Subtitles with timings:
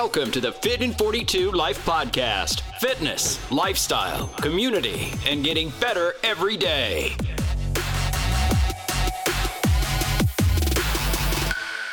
[0.00, 2.60] Welcome to the Fit in 42 Life Podcast.
[2.78, 7.16] Fitness, lifestyle, community, and getting better every day.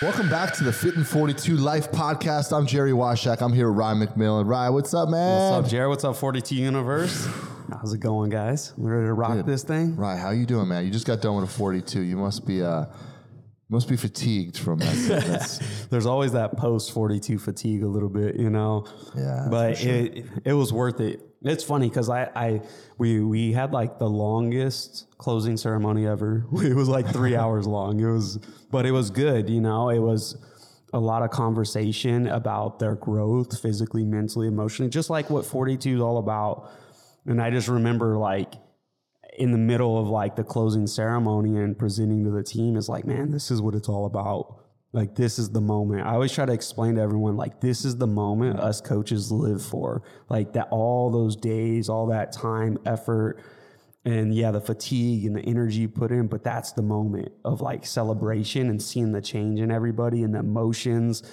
[0.04, 2.56] Welcome back to the Fit in 42 Life Podcast.
[2.56, 3.42] I'm Gerry Washack.
[3.42, 4.46] I'm here with Ryann McMillon.
[4.46, 5.54] Ryann, what's up, man?
[5.54, 5.88] What's up, Gerry?
[5.88, 7.28] What's up, 42 Universe?
[7.72, 8.72] How's it going, guys?
[8.78, 9.48] We ready to rock Good.
[9.48, 9.96] this thing?
[9.96, 10.86] Ryann, how you doing, man?
[10.86, 12.02] You just got done with a 42.
[12.02, 12.86] You must be uh
[13.70, 15.62] must be fatigued from that.
[15.90, 18.86] There's always that post 42 fatigue a little bit, you know.
[19.16, 19.92] Yeah, But sure.
[19.92, 21.22] it it was worth it.
[21.42, 22.62] It's funny because I, I
[22.98, 26.46] we we had like the longest closing ceremony ever.
[26.54, 28.00] It was like three hours long.
[28.00, 28.38] It was,
[28.72, 29.50] but it was good.
[29.50, 30.38] You know, it was
[30.94, 36.02] a lot of conversation about their growth, physically, mentally, emotionally, just like what 42 is
[36.02, 36.70] all about.
[37.26, 38.54] And I just remember like
[39.38, 43.06] in the middle of like the closing ceremony and presenting to the team is like,
[43.06, 44.62] man, this is what it's all about.
[44.94, 46.08] Like this is the moment.
[46.08, 49.62] I always try to explain to everyone like this is the moment us coaches live
[49.62, 50.04] for.
[50.30, 53.44] Like that all those days, all that time, effort,
[54.06, 57.60] and yeah, the fatigue and the energy you put in, but that's the moment of
[57.60, 61.24] like celebration and seeing the change in everybody and the emotions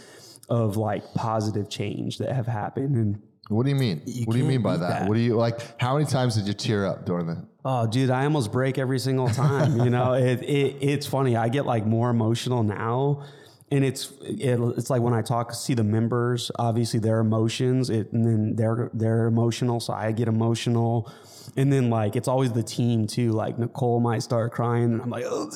[0.48, 2.96] of like positive change that have happened.
[2.96, 4.02] And what do you mean?
[4.24, 4.88] what do you mean by that?
[5.00, 5.08] that.
[5.08, 5.80] What do you like?
[5.80, 7.44] How many times did you tear up during the?
[7.64, 9.78] Oh, dude, I almost break every single time.
[9.78, 11.36] You know, it, it it's funny.
[11.36, 13.24] I get like more emotional now,
[13.72, 18.12] and it's it, it's like when I talk, see the members, obviously their emotions, it,
[18.12, 21.10] and then they're they're emotional, so I get emotional,
[21.56, 23.32] and then like it's always the team too.
[23.32, 25.50] Like Nicole might start crying, and I'm like, oh,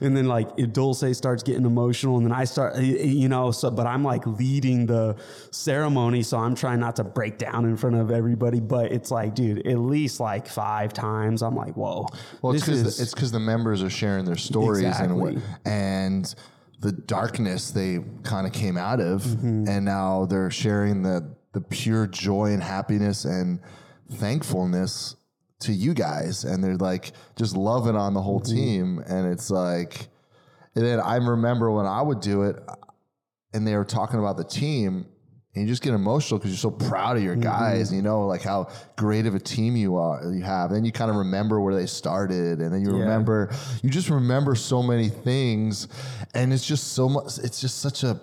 [0.00, 3.68] and then like if Dulce starts getting emotional, and then I start, you know, so
[3.72, 5.16] but I'm like leading the
[5.50, 8.60] ceremony, so I'm trying not to break down in front of everybody.
[8.60, 12.06] But it's like, dude, at least like five times, I'm like, whoa.
[12.42, 16.32] Well, it's because it's because the members are sharing their stories and what, and
[16.80, 19.64] the darkness they kind of came out of, Mm-hmm.
[19.68, 23.58] and now they're sharing the the pure joy and happiness and
[24.12, 25.16] thankfulness
[25.60, 28.24] to you guys, and they're like just loving on the Mm-hmm.
[28.24, 30.08] whole team, and it's like,
[30.74, 32.56] and then I remember when I would do it,
[33.54, 35.06] and they were talking about the team.
[35.58, 37.42] And you just get emotional because you're so proud of your Mm-hmm.
[37.42, 40.70] guys, you know, like how great of a team you are, you have.
[40.70, 43.50] then you kind of remember where they started, and then you remember,
[43.82, 45.88] you just remember so many things,
[46.34, 47.38] and it's just so much.
[47.38, 48.20] It's just such a,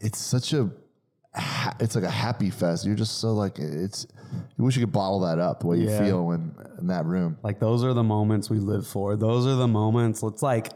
[0.00, 0.68] it's such a,
[1.80, 2.84] it's like a happy fest.
[2.84, 4.06] You're just so like it's.
[4.58, 7.38] You wish you could bottle that up the way you feel when in that room.
[7.44, 9.14] Like those are the moments we live for.
[9.16, 10.24] Those are the moments.
[10.24, 10.72] It's like,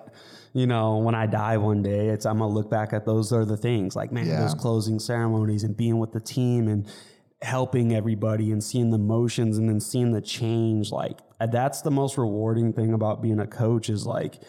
[0.52, 3.44] you know, when I die one day, it's I'm gonna look back at those are
[3.44, 3.94] the things.
[3.96, 4.40] Like, man, Yeah.
[4.40, 6.86] those closing ceremonies and being with the team and
[7.42, 10.90] helping everybody and seeing the motions and then seeing the change.
[10.90, 14.40] Like uh, that's the most rewarding thing about being a coach is like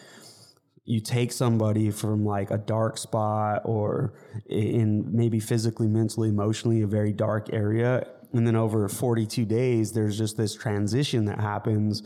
[0.84, 4.14] you take somebody from like a dark spot or
[4.48, 8.06] in maybe physically, mentally, emotionally, a very dark area.
[8.32, 12.02] And then over 42 days, there's just this transition that happens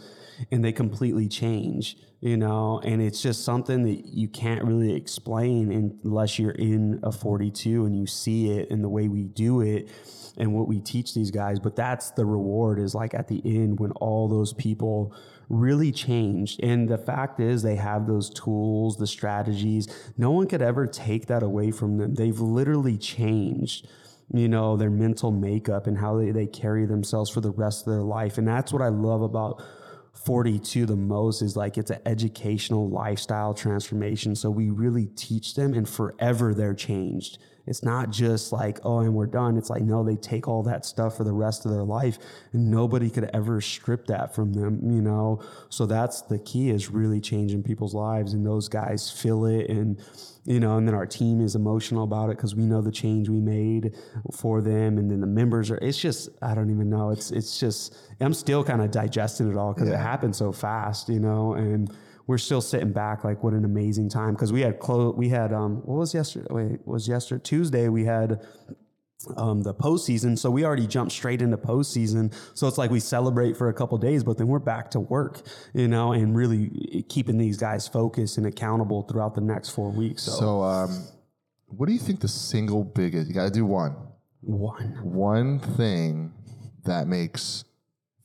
[0.50, 2.80] and they completely change, you know?
[2.84, 5.72] And it's just something that you can't really explain
[6.04, 9.88] unless you're in a 42 and you see it and the way we do it
[10.36, 11.58] and what we teach these guys.
[11.58, 15.14] But that's the reward is like at the end when all those people
[15.48, 16.62] really changed.
[16.62, 19.88] And the fact is, they have those tools, the strategies.
[20.16, 22.14] No one could ever take that away from them.
[22.14, 23.86] They've literally changed.
[24.32, 27.92] You know, their mental makeup and how they, they carry themselves for the rest of
[27.92, 28.38] their life.
[28.38, 29.62] And that's what I love about
[30.24, 34.34] 42 the most is like it's an educational lifestyle transformation.
[34.34, 37.38] So we really teach them and forever they're changed.
[37.66, 39.56] It's not just like, oh, and we're done.
[39.56, 42.18] It's like, no, they take all that stuff for the rest of their life
[42.52, 45.42] and nobody could ever strip that from them, you know?
[45.70, 49.98] So that's the key is really changing people's lives and those guys feel it and,
[50.44, 53.28] you know, and then our team is emotional about it because we know the change
[53.28, 53.94] we made
[54.32, 54.98] for them.
[54.98, 57.10] And then the members are, it's just, I don't even know.
[57.10, 61.08] It's, it's just, I'm still kind of digesting it all because it happened so fast,
[61.08, 61.90] you know, and
[62.26, 65.52] we're still sitting back like what an amazing time because we had clo- we had
[65.52, 68.42] um what was yesterday wait was yesterday Tuesday we had
[69.36, 73.56] um the postseason so we already jumped straight into postseason so it's like we celebrate
[73.56, 75.42] for a couple days but then we're back to work
[75.72, 80.22] you know and really keeping these guys focused and accountable throughout the next four weeks
[80.24, 81.04] so, So, um,
[81.66, 83.28] what do you think the single biggest?
[83.28, 83.96] You got to do one.
[84.40, 86.32] one One thing
[86.84, 87.64] that makes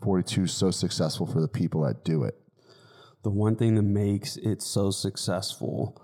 [0.04, 2.36] 42 so successful for the people that do it.
[3.24, 6.00] the one thing that makes it so successful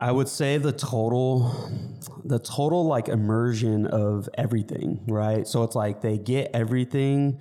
[0.00, 1.52] i would say the total
[2.24, 5.46] the total like immersion of everything right?
[5.46, 7.40] So it's like they get everything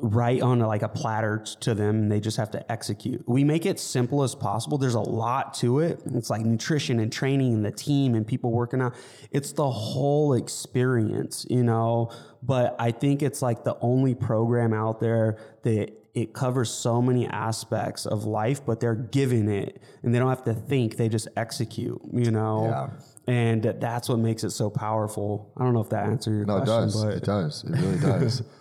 [0.00, 3.22] right on like a platter to them and they just have to execute.
[3.26, 4.78] We make it simple as possible.
[4.78, 6.00] There's a lot to it.
[6.14, 8.94] It's like nutrition and training and the team and people working out.
[9.30, 12.10] It's the whole experience, you know.
[12.42, 17.26] But I think it's like the only program out there that it covers so many
[17.26, 21.28] aspects of life, but they're given it and they don't have to think, they just
[21.36, 22.66] execute, you know.
[22.68, 22.90] Yeah.
[23.32, 25.52] And that's what makes it so powerful.
[25.56, 27.04] I don't know if that answered your No, it question, does.
[27.04, 27.64] but It does.
[27.64, 28.42] It really does.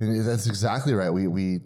[0.00, 1.10] and that's exactly right.
[1.10, 1.60] We we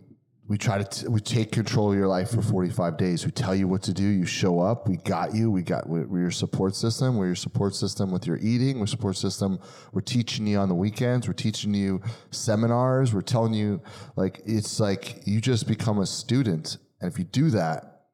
[0.49, 2.51] we try to t- we take control of your life for mm-hmm.
[2.51, 3.27] 45 days.
[3.27, 4.05] We tell you what to do.
[4.05, 4.89] You show up.
[4.89, 5.51] We got you.
[5.51, 7.17] We got we're, we're your support system.
[7.17, 8.81] We're your support system with your eating.
[8.81, 9.59] We're support system.
[9.93, 11.29] We're teaching you on the weekends.
[11.29, 13.13] We're teaching you seminars.
[13.13, 13.83] We're telling you
[14.17, 16.79] like it's like you just become a student.
[17.01, 18.07] And if you do that,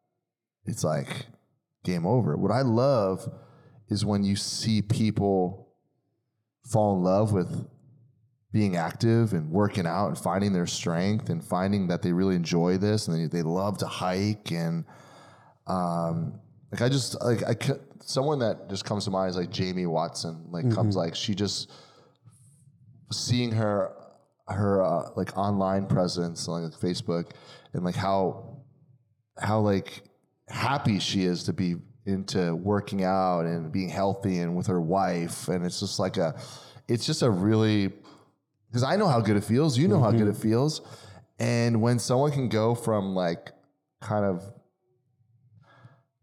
[0.67, 1.27] it's like
[1.85, 2.37] game over.
[2.37, 3.33] What I love
[3.89, 5.73] is when you see people
[6.65, 7.69] fall in love with
[8.55, 12.79] being active and working out and finding their strength and finding that they really enjoy
[12.79, 14.85] this and they, they love to hike and
[15.67, 16.39] um
[16.71, 17.57] like I just like I
[18.01, 21.73] someone that just comes to mind is like Jamie Watson like comes like she just
[23.11, 23.93] seeing her
[24.47, 27.33] her uh, like online presence on like Facebook
[27.73, 28.59] and like how
[29.37, 30.05] how like
[30.49, 31.75] happy she is to be
[32.07, 36.41] into working out and being healthy and with her wife and it's just like a
[36.87, 37.91] it's just a really
[38.75, 39.79] because I know how good it feels.
[39.79, 40.31] You know how good mm-hmm.
[40.31, 40.81] it feels.
[41.39, 43.53] And when someone can go from like
[44.01, 44.43] kind of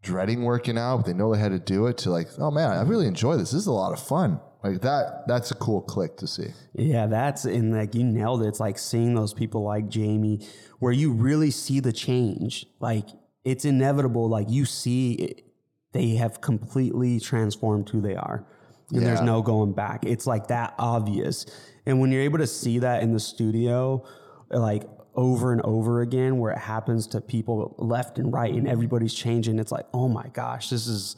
[0.02, 2.70] dreading working out but they know they had to do it to like oh man
[2.70, 3.52] I really enjoy this.
[3.52, 4.38] This is a lot of fun.
[4.62, 6.48] Like that that's a cool click to see.
[6.74, 8.48] Yeah, that's and like you nailed it.
[8.48, 10.46] It's like seeing those people like Jamie,
[10.78, 12.66] where you really see the change.
[12.80, 13.06] Like
[13.44, 14.28] it's inevitable.
[14.28, 15.44] Like you see, it,
[15.92, 18.46] they have completely transformed who they are,
[18.92, 20.04] and there's no going back.
[20.04, 21.46] It's like that obvious.
[21.86, 24.04] And when you're able to see that in the studio,
[24.50, 24.84] like
[25.14, 29.58] over and over again, where it happens to people left and right, and everybody's changing,
[29.58, 31.16] it's like, oh my gosh, this is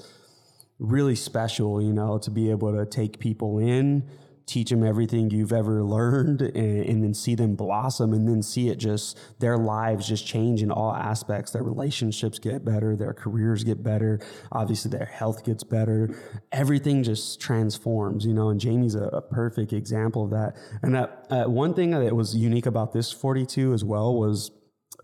[0.79, 4.09] really special, you know, to be able to take people in,
[4.47, 8.69] teach them everything you've ever learned, and, and then see them blossom, and then see
[8.69, 11.53] it just their lives just change in all aspects.
[11.53, 14.21] Their relationships get better, their careers get better,
[14.53, 16.15] obviously their health gets better.
[16.53, 18.51] Everything just transforms, you know.
[18.51, 20.57] And Jamie's a, a perfect example of that.
[20.83, 24.51] And that uh, one thing that was unique about this 42 as well was.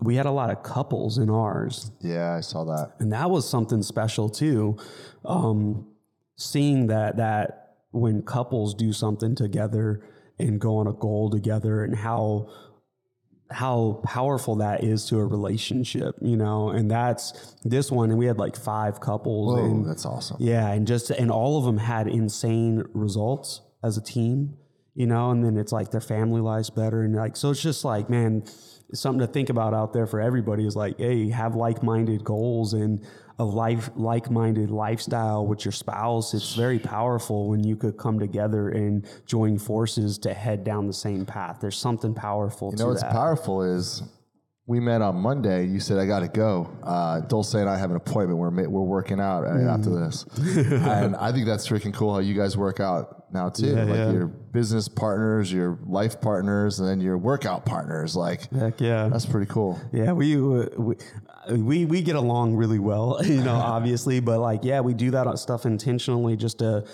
[0.03, 3.47] We had a lot of couples in ours, yeah I saw that and that was
[3.47, 4.79] something special too
[5.27, 5.87] um,
[6.37, 7.60] seeing that that
[7.91, 10.03] when couples do something together
[10.39, 12.49] and go on a goal together and how
[13.51, 16.71] how powerful that is to a relationship you know?
[16.71, 20.37] And that's this one and we had like five couples oh and that's awesome.
[20.41, 24.57] Yeah, and just and all of them had insane results as a team,
[24.95, 27.85] you know, and then it's like their family lives better and like so it's just
[27.85, 28.45] like, man,
[28.93, 33.05] something to think about out there for everybody is like, hey, have like-minded goals and
[33.41, 36.35] a life like-minded lifestyle with your spouse.
[36.35, 40.93] It's very powerful when you could come together and join forces to head down the
[40.93, 41.57] same path.
[41.59, 43.13] There's something powerful You to know what's that.
[43.13, 44.03] powerful is
[44.71, 45.67] we met on Monday.
[45.67, 46.71] You said I got to go.
[46.85, 48.39] Uh, Dulce and I have an appointment.
[48.39, 52.35] We're we're working out right after this, and I think that's freaking cool how you
[52.35, 53.75] guys work out now too.
[53.75, 54.13] like yeah.
[54.13, 58.15] your business partners, your life partners, and then your workout partners.
[58.15, 59.09] Like Heck yeah.
[59.09, 59.77] that's pretty cool.
[59.93, 60.97] Yeah, we, uh, we
[61.51, 65.37] we we get along really well, you know, obviously, but like, yeah, we do that
[65.41, 66.85] stuff intentionally just to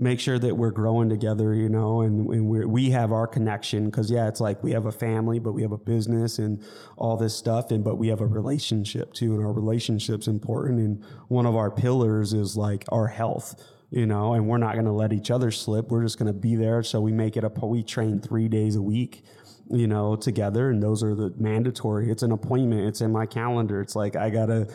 [0.00, 3.84] make sure that we're growing together, you know, and, and we we have our connection
[3.84, 6.64] because yeah, it's like we have a family, but we have a business and
[6.96, 11.04] all this stuff, and but we have a relationship too, and our relationship's important, and
[11.28, 13.62] one of our pillars is like our health.
[13.92, 15.88] You know, and we're not going to let each other slip.
[15.88, 16.84] We're just going to be there.
[16.84, 17.48] So we make it a.
[17.48, 19.24] We train three days a week
[19.72, 22.10] you know, together, and those are the mandatory.
[22.10, 22.88] It's an appointment.
[22.88, 23.80] It's in my calendar.
[23.80, 24.68] It's like I gotta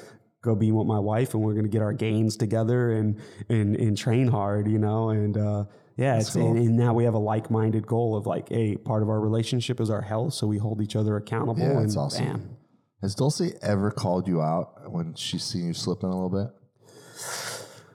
[0.46, 3.98] go be with my wife, and we're gonna get our gains together and and and
[3.98, 5.38] train hard, you know, and.
[5.38, 5.66] uh
[5.98, 9.08] yeah, it's, and, and now we have a like-minded goal of like, hey, part of
[9.08, 11.58] our relationship is our health, so we hold each other accountable.
[11.64, 12.26] Yeah, and awesome.
[12.26, 12.58] Bam.
[13.02, 16.54] Has Dulce ever called you out when she's seen you slipping a little bit?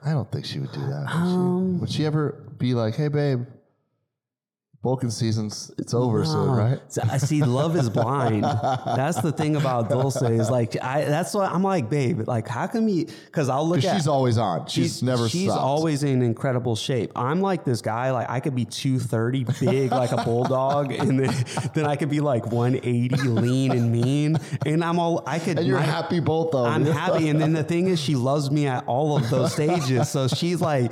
[0.03, 1.01] I don't think she would do that.
[1.13, 1.79] Would, Um, she?
[1.79, 3.45] would she ever be like, "Hey, babe,
[4.83, 6.53] bulking season's it's over soon, No.
[6.53, 7.43] right?" I see.
[7.43, 8.43] Love is blind.
[8.43, 11.05] That's the thing about Dulce is like I.
[11.05, 12.27] That's why I'm like, babe.
[12.27, 13.05] Like, how come you?
[13.25, 13.95] Because I'll look at.
[13.95, 14.67] she's always on.
[14.67, 15.29] She's, never.
[15.29, 15.61] She's stopped.
[15.61, 17.11] always in incredible shape.
[17.15, 18.11] I'm like this guy.
[18.11, 22.19] Like I could be 230, big like a bulldog, and then, then I could be
[22.19, 24.37] like 180, lean and mean.
[24.65, 25.23] And I'm all.
[25.27, 25.57] I could.
[25.59, 27.29] And you're my- happy both of I'm happy.
[27.29, 30.09] And then the thing is, she loves me at all of those stages.
[30.09, 30.91] So she's like,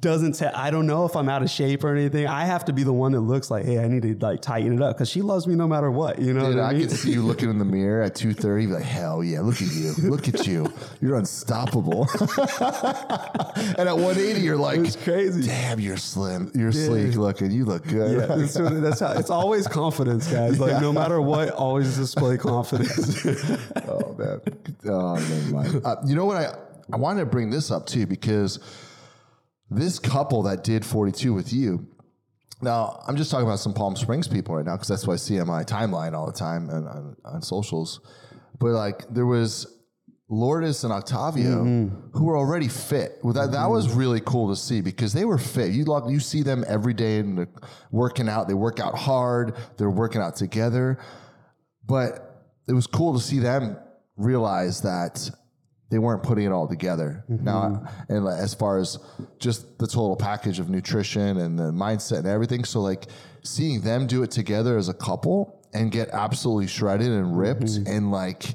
[0.00, 2.26] doesn't say I don't know if I'm out of shape or anything.
[2.26, 4.74] I have to be the one that looks like, hey, I need to like tighten
[4.74, 6.18] it up because she loves me no matter what.
[6.18, 6.82] You know, Dude, I I mean?
[6.82, 9.92] could see you looking in the mirror at 2.30, like, hell yeah, look at you.
[10.08, 10.72] Look at you.
[11.00, 12.06] You're unstoppable.
[12.20, 15.42] and at 180, you're like, It's crazy.
[15.46, 16.50] damn, you're slim.
[16.54, 17.50] You're sleek looking.
[17.50, 18.20] You look good.
[18.20, 20.60] Yeah, that's, that's how it's always confidence, guys.
[20.60, 23.26] Like no matter what, always display confidence.
[23.88, 24.40] oh, man.
[24.86, 25.82] Oh, never mind.
[25.84, 26.36] Uh, you know what?
[26.36, 26.54] I,
[26.92, 28.58] I wanted to bring this up too because
[29.70, 31.86] this couple that did 42 with you,
[32.60, 35.16] now I'm just talking about some Palm Springs people right now because that's what I
[35.16, 38.00] see on my timeline all the time and on, on socials.
[38.58, 39.78] But like there was
[40.28, 42.18] Lourdes and Octavio mm-hmm.
[42.18, 43.18] who were already fit.
[43.22, 43.98] Well, that, that was mm-hmm.
[43.98, 45.70] really cool to see because they were fit.
[45.70, 47.48] You look, you see them every day and they're
[47.90, 48.48] working out.
[48.48, 49.56] They work out hard.
[49.78, 50.98] They're working out together.
[51.86, 53.78] But it was cool to see them
[54.16, 55.30] realize that
[55.90, 57.24] they weren't putting it all together.
[57.28, 58.12] Now, mm-hmm.
[58.12, 58.98] and as far as
[59.38, 62.64] just the total package of nutrition and the mindset and everything.
[62.64, 63.06] So like
[63.42, 67.90] seeing them do it together as a couple and get absolutely shredded and ripped mm-hmm.
[67.90, 68.54] and like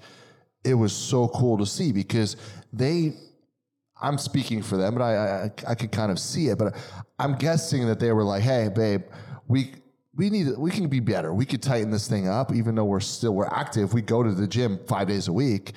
[0.64, 2.38] it was so cool to see because
[2.72, 3.14] they
[4.02, 6.58] I'm speaking for them, but I, I I could kind of see it.
[6.58, 6.76] But
[7.18, 9.04] I'm guessing that they were like, "Hey, babe,
[9.48, 9.72] we
[10.16, 11.34] we need we can be better.
[11.34, 13.94] We could tighten this thing up, even though we're still we're active.
[13.94, 15.74] We go to the gym five days a week,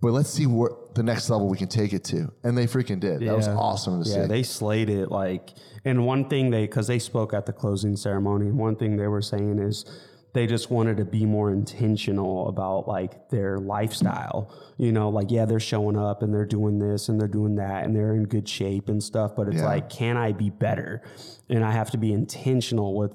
[0.00, 3.00] but let's see what the next level we can take it to." And they freaking
[3.00, 3.20] did.
[3.20, 3.56] That was Yeah.
[3.56, 4.16] awesome to see.
[4.16, 4.28] Yeah, see.
[4.28, 5.10] they slayed it.
[5.10, 5.50] Like,
[5.84, 9.08] and one thing they, because they spoke at the closing ceremony, and one thing they
[9.08, 9.84] were saying is
[10.32, 14.50] they just wanted to be more intentional about like their lifestyle.
[14.76, 17.84] You know, like, yeah, they're showing up and they're doing this and they're doing that
[17.84, 19.64] and they're in good shape and stuff, but it's Yeah.
[19.66, 21.00] like, can I be better?
[21.48, 23.12] And I have to be intentional with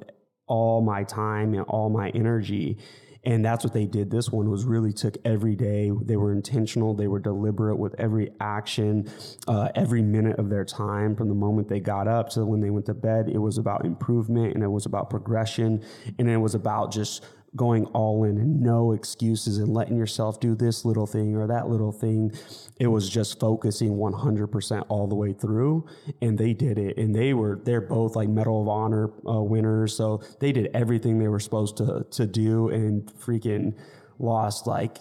[0.47, 2.79] all my time and all my energy
[3.23, 4.09] and that's what they did.
[4.09, 5.91] This one was really took every day.
[6.01, 6.95] They were intentional.
[6.95, 9.09] They were deliberate with every action
[9.47, 12.71] uh, every minute of their time from the moment they got up to when they
[12.71, 13.29] went to bed.
[13.29, 15.83] It was about improvement and it was about progression
[16.17, 17.23] and it was about just
[17.55, 21.67] going all in and no excuses and letting yourself do this little thing or that
[21.67, 22.31] little thing.
[22.79, 25.85] It was just focusing 100% all the way through
[26.21, 26.97] and they did it.
[26.97, 31.19] And they were they're both like medal of honor uh, winners so they did everything
[31.19, 33.75] they were supposed to to do and freaking
[34.19, 34.97] lost like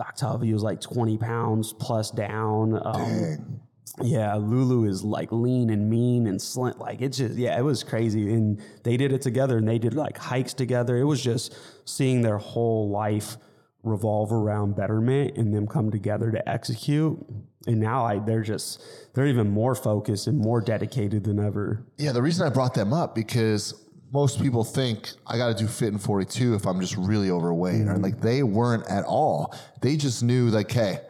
[0.00, 3.60] Octavio was like 20 pounds plus down um,
[4.02, 6.74] yeah, Lulu is like lean and mean and slim.
[6.78, 8.32] Like it's just yeah, it was crazy.
[8.32, 10.96] And they did it together and they did like hikes together.
[10.96, 13.36] It was just seeing their whole life
[13.84, 17.24] revolve around betterment and them come together to execute.
[17.66, 18.82] And now I they're just
[19.14, 21.86] they're even more focused and more dedicated than ever.
[21.96, 23.80] Yeah, the reason I brought them up because
[24.12, 27.74] most people think I got to do fit in 42 if I'm just really overweight,
[27.74, 28.02] and mm-hmm.
[28.02, 29.54] like they weren't at all.
[29.82, 31.00] They just knew like, hey,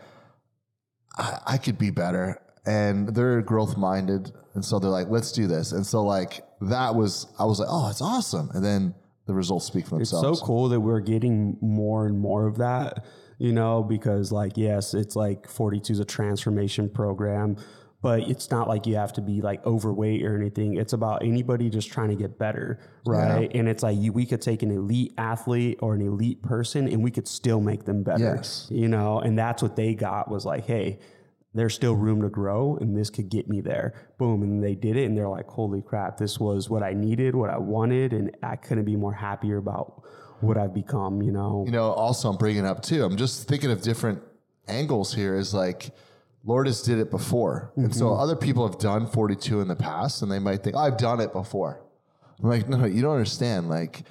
[1.18, 5.46] I, I could be better, and they're growth minded, and so they're like, let's do
[5.46, 5.72] this.
[5.72, 8.94] And so like that was I was like, oh, it's awesome, and then
[9.26, 10.28] the results speak for themselves.
[10.28, 13.04] It's so cool that we're getting more and more of that,
[13.38, 17.56] you know, because like, yes, it's like 42 is a transformation program,
[18.02, 20.76] but it's not like you have to be like overweight or anything.
[20.76, 23.50] It's about anybody just trying to get better, right?
[23.54, 27.02] And it's like you, we could take an elite athlete or an elite person and
[27.02, 28.68] we could still make them better, Yes.
[28.70, 30.98] you know, and that's what they got was like, hey,
[31.54, 33.94] there's still room to grow and this could get me there.
[34.18, 34.42] Boom.
[34.42, 37.50] And they did it and they're like, holy crap, this was what I needed, what
[37.50, 38.12] I wanted.
[38.12, 40.02] And I couldn't be more happier about
[40.40, 41.64] what I've become, you know?
[41.66, 43.04] you know, also I'm bringing up too.
[43.04, 44.22] I'm just thinking of different
[44.68, 45.36] angles here.
[45.36, 45.90] Is like
[46.44, 48.20] Lourdes did it before, and so mm-hmm.
[48.20, 51.20] other people have done 42 in the past, and they might think, oh, "I've done
[51.20, 51.80] it before."
[52.42, 53.68] I'm like, no, no, you don't understand.
[53.68, 54.02] Like,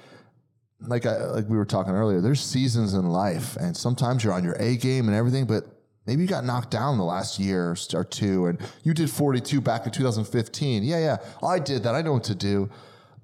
[0.80, 2.20] like I, like we were talking earlier.
[2.20, 5.64] There's seasons in life, and sometimes you're on your A game and everything, but
[6.06, 9.86] maybe you got knocked down the last year or two, and you did 42 back
[9.86, 10.82] in 2015.
[10.82, 11.94] Yeah, yeah, I did that.
[11.94, 12.68] I know what to do,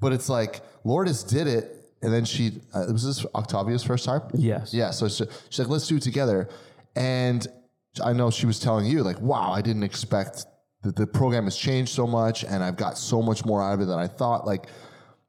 [0.01, 1.77] but it's like Lourdes did it.
[2.03, 4.23] And then she, uh, was this Octavio's first time?
[4.33, 4.73] Yes.
[4.73, 4.91] Yeah.
[4.91, 6.49] So she- she's like, let's do it together.
[6.97, 7.47] And
[8.03, 10.47] I know she was telling you, like, wow, I didn't expect
[10.83, 13.81] that the program has changed so much and I've got so much more out of
[13.83, 14.47] it than I thought.
[14.47, 14.69] Like,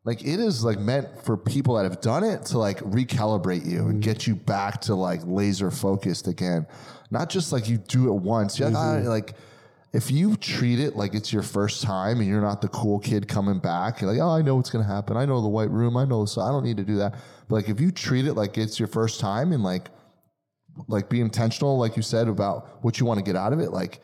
[0.06, 3.88] like it is like meant for people that have done it to like recalibrate you
[3.90, 6.66] and get you back to like laser focused again.
[7.12, 8.58] Not just like you do it once.
[8.58, 9.36] You're like, "Ah," like
[9.94, 13.28] if you treat it like it's your first time and you're not the cool kid
[13.28, 15.18] coming back, you're like, oh, I know what's gonna happen.
[15.18, 15.98] I know the white room.
[15.98, 17.16] I know, so I don't need to do that.
[17.50, 19.90] But like if you treat it like it's your first time and like
[20.88, 23.72] like be intentional, like you said, about what you want to get out of it,
[23.72, 24.00] like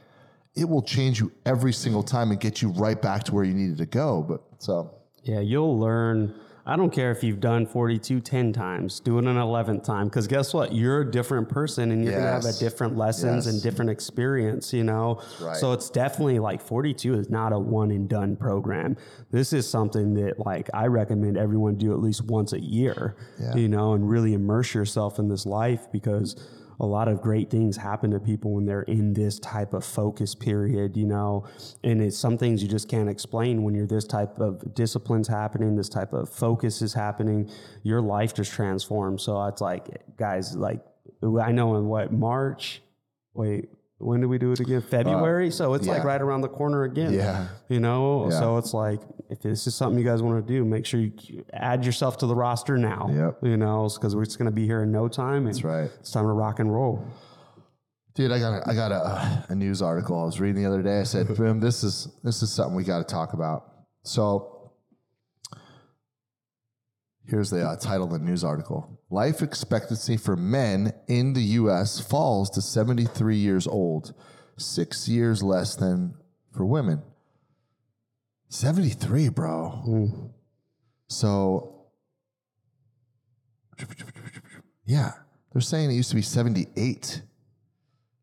[0.56, 3.54] it will change you every single time and get you right back to where you
[3.54, 4.26] needed to go.
[4.28, 6.34] But so Yeah, you'll learn.
[6.70, 10.08] I don't care if you've done 42 10 times, do it an 11th time.
[10.08, 10.76] Because guess what?
[10.76, 13.54] You're a different person and you're going to have a different lessons Yes.
[13.54, 15.22] and different experience, you know?
[15.42, 15.56] right.
[15.56, 18.98] So it's definitely like 42 is not a one and done program.
[19.32, 23.56] This is something that like I recommend everyone do at least once a year, Yeah.
[23.56, 26.36] you know, and really immerse yourself in this life because
[26.80, 30.36] a lot of great things happen to people when they're in this type of focus
[30.36, 31.46] period, you know,
[31.84, 35.76] and it's some things you just can't explain when you're this type of disciplines happening,
[35.76, 37.50] this type of focus is happening,
[37.84, 39.24] your life just transforms.
[39.24, 40.82] So it's like, guys, like
[41.24, 42.82] I know in what March,
[43.34, 44.82] wait, when do we do it again?
[44.82, 45.50] February.
[45.50, 47.14] so it's like right around the corner again.
[47.14, 47.48] Yeah.
[47.68, 48.40] You know, Yeah.
[48.40, 49.00] so it's like
[49.30, 51.12] if this is something you guys want to do, make sure you
[51.52, 53.10] add yourself to the roster now.
[53.12, 53.40] Yep.
[53.44, 55.46] You know, because we're just going to be here in no time.
[55.46, 55.90] That's right.
[56.00, 57.04] It's time to rock and roll.
[58.14, 60.82] Dude, I got a, I got a, a news article I was reading the other
[60.82, 61.00] day.
[61.00, 63.72] I said, "Boom, this is this is something we got to talk about."
[64.04, 64.72] So,
[67.28, 72.00] here's the uh, title of the news article: Life expectancy for men in the U.S.
[72.00, 74.14] falls to 73 years old,
[74.58, 76.16] six years less than
[76.52, 77.02] for women.
[78.50, 80.32] 73, bro.
[81.08, 81.86] So,
[84.86, 85.12] yeah,
[85.54, 87.22] they're saying it used to be 78.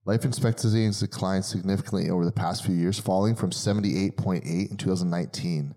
[0.06, 5.74] Life expectancy has declined significantly over the past few years, falling from 78.8 in 2019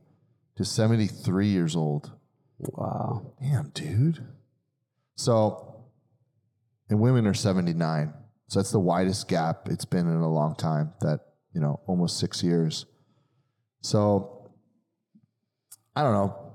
[0.58, 2.12] to 73 years old.
[2.60, 3.34] Wow.
[3.42, 4.26] Damn, dude.
[5.18, 5.84] So,
[6.90, 8.14] and women are 79.
[8.48, 11.20] So that's the widest gap it's been in a long time, that,
[11.54, 12.86] you know, almost six years.
[13.82, 14.52] So,
[15.96, 16.54] I don't know.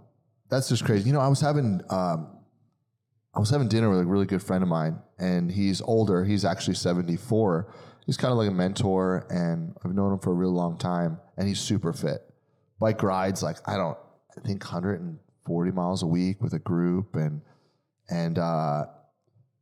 [0.49, 1.07] That's just crazy.
[1.07, 2.39] You know, I was having, um,
[3.35, 6.25] I was having dinner with a really good friend of mine, and he's older.
[6.25, 7.75] He's actually 74.
[8.07, 11.19] He's kind of like a mentor, and I've known him for a real long time,
[11.37, 12.23] and he's super fit.
[12.79, 13.99] Bike rides, like, I don't,
[14.37, 17.43] I think 140 miles a week with a group, and,
[18.13, 18.85] and, uh,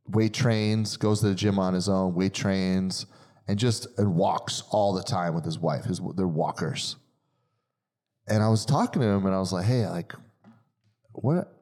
[0.07, 3.05] weight trains, goes to the gym on his own, weight trains,
[3.47, 5.85] and just and walks all the time with his wife.
[5.85, 6.95] His they're walkers.
[8.27, 10.13] And I was talking to him, and I was like, "Hey, like,
[11.11, 11.53] what?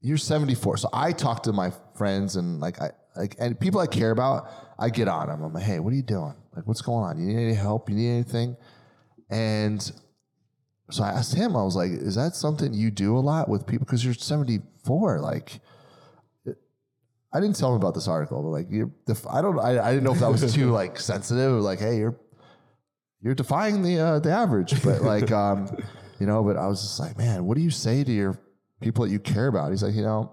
[0.00, 3.86] You're 74." So I talk to my friends and like I like and people I
[3.86, 4.48] care about.
[4.78, 5.42] I get on them.
[5.42, 6.34] I'm like, "Hey, what are you doing?
[6.54, 7.18] Like, what's going on?
[7.18, 7.88] You need any help?
[7.88, 8.56] You need anything?"
[9.30, 9.80] And
[10.90, 11.56] so I asked him.
[11.56, 13.84] I was like, "Is that something you do a lot with people?
[13.84, 15.60] Because you're 74, like."
[17.36, 19.90] I didn't tell him about this article, but like you're, def- I don't, I, I
[19.90, 21.60] didn't know if that was too like sensitive.
[21.60, 22.18] Like, hey, you're,
[23.20, 25.68] you're defying the uh, the average, but like, um,
[26.18, 26.42] you know.
[26.42, 28.40] But I was just like, man, what do you say to your
[28.80, 29.70] people that you care about?
[29.70, 30.32] He's like, you know,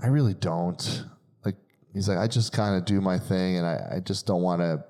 [0.00, 1.04] I really don't.
[1.44, 1.56] Like,
[1.92, 4.60] he's like, I just kind of do my thing, and I, I just don't want
[4.62, 4.82] to.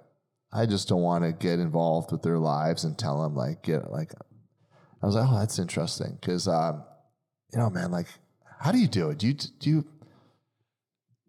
[0.52, 3.90] I just don't want to get involved with their lives and tell them like get
[3.90, 4.12] like.
[5.02, 6.82] I was like, oh, that's interesting because, um,
[7.52, 8.06] you know, man, like,
[8.58, 9.18] how do you do it?
[9.18, 9.84] Do you do you?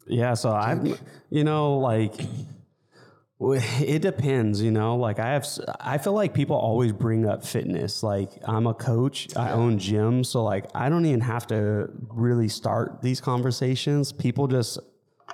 [0.07, 0.79] Yeah, so I,
[1.29, 2.13] you know, like
[3.39, 4.95] it depends, you know.
[4.95, 5.47] Like I have,
[5.79, 8.03] I feel like people always bring up fitness.
[8.03, 12.47] Like I'm a coach, I own gyms, so like I don't even have to really
[12.47, 14.11] start these conversations.
[14.11, 14.79] People just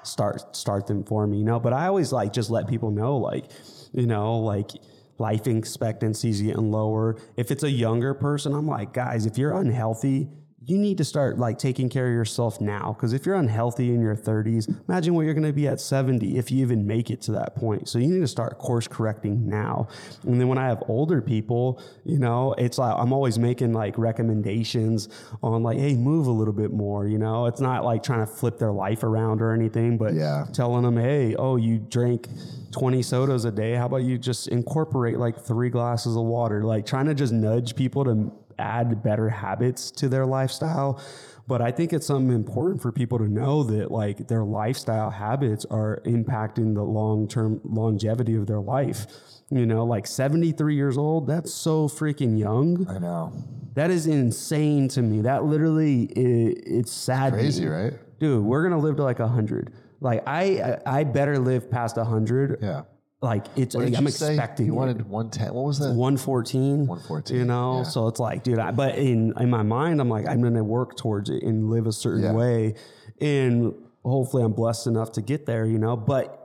[0.03, 1.59] start start them for me, you know.
[1.59, 3.45] But I always like just let people know, like,
[3.93, 4.71] you know, like
[5.17, 7.15] life expectancy is getting lower.
[7.37, 10.29] If it's a younger person, I'm like, guys, if you're unhealthy,
[10.65, 12.93] you need to start like taking care of yourself now.
[12.93, 16.37] Because if you're unhealthy in your 30s, imagine what you're going to be at 70
[16.37, 17.89] if you even make it to that point.
[17.89, 19.87] So you need to start course correcting now.
[20.25, 23.97] And then when I have older people, you know, it's like I'm always making like
[23.97, 25.09] recommendations
[25.41, 27.07] on like, hey, move a little bit more.
[27.07, 30.45] You know, it's not like trying to flip their life around or anything, but Yeah.
[30.53, 32.29] telling them, hey, oh, you drank
[32.71, 33.75] 20 sodas a day.
[33.75, 36.63] How about you just incorporate like three glasses of water?
[36.63, 41.01] Like trying to just nudge people to add better habits to their lifestyle.
[41.45, 45.65] But I think it's something important for people to know that like their lifestyle habits
[45.69, 49.07] are impacting the long term longevity of their life.
[49.49, 52.87] You know, like 73 years old, that's so freaking young.
[52.89, 53.33] I know,
[53.75, 55.21] That is insane to me.
[55.21, 57.33] That literally, i it's sad.
[57.33, 57.93] crazy, right?
[58.19, 59.73] dude, we're gonna live to like hundred.
[59.99, 62.59] Like I, I better live past hundred.
[62.61, 62.83] Yeah.
[63.23, 64.33] Like it's, What did I'm you say?
[64.33, 64.65] expecting.
[64.65, 65.53] You wanted 110.
[65.53, 65.93] What was that?
[65.93, 66.85] one fourteen.
[66.87, 67.83] 114, You know, yeah.
[67.83, 68.59] so it's like, dude.
[68.59, 71.87] I, but in in my mind, I'm like, I'm gonna work towards it and live
[71.87, 72.33] a certain Yeah.
[72.33, 72.75] way,
[73.21, 75.65] and hopefully, I'm blessed enough to get there.
[75.65, 76.42] You know, but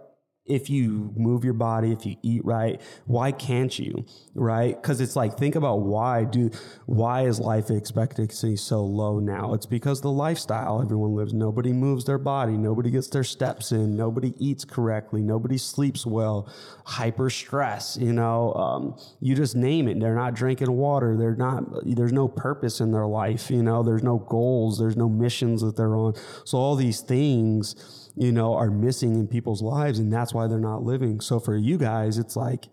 [0.49, 4.05] if you move your body, if you eat right, why can't you?
[4.35, 4.81] Right?
[4.81, 6.51] Because it's like, think about why do
[6.87, 9.55] why is life expectancy so low now?
[9.55, 11.35] It's because the lifestyle everyone lives.
[11.35, 16.49] Nobody moves their body, nobody gets their steps in, nobody eats correctly, nobody sleeps well,
[16.85, 20.01] hyper stress, you know, um, you just name it.
[20.01, 24.03] They're not drinking water, they're not there's no purpose in their life, you know, there's
[24.03, 26.15] no goals, there's no missions that they're on.
[26.45, 30.59] So all these things you know, are missing in people's lives, and that's why they're
[30.59, 31.21] not living.
[31.21, 32.69] So for you guys, it's like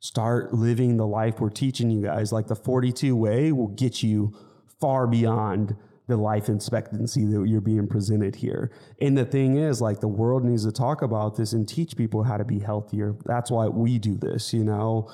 [0.00, 2.32] start living the life we're teaching you guys.
[2.32, 4.36] Like the 42 way will get you
[4.80, 5.76] far beyond
[6.08, 8.70] the life expectancy that you're being presented here.
[9.00, 12.24] And the thing is, like, the world needs to talk about this and teach people
[12.24, 13.14] how to be healthier.
[13.24, 15.08] That's why we do this, you know?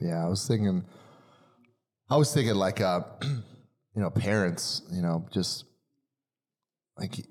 [0.00, 0.84] Yeah, I was thinking,
[2.10, 5.64] I was thinking, like, uh, you know, parents, you know, just
[6.98, 7.24] like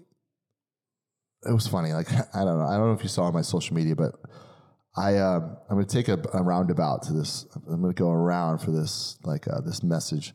[1.45, 1.93] it was funny.
[1.93, 2.65] Like I don't know.
[2.65, 4.15] I don't know if you saw on my social media, but
[4.95, 7.45] I um, I'm going to take a, a, roundabout to this.
[7.55, 10.33] I'm going to go around for this like uh, this message.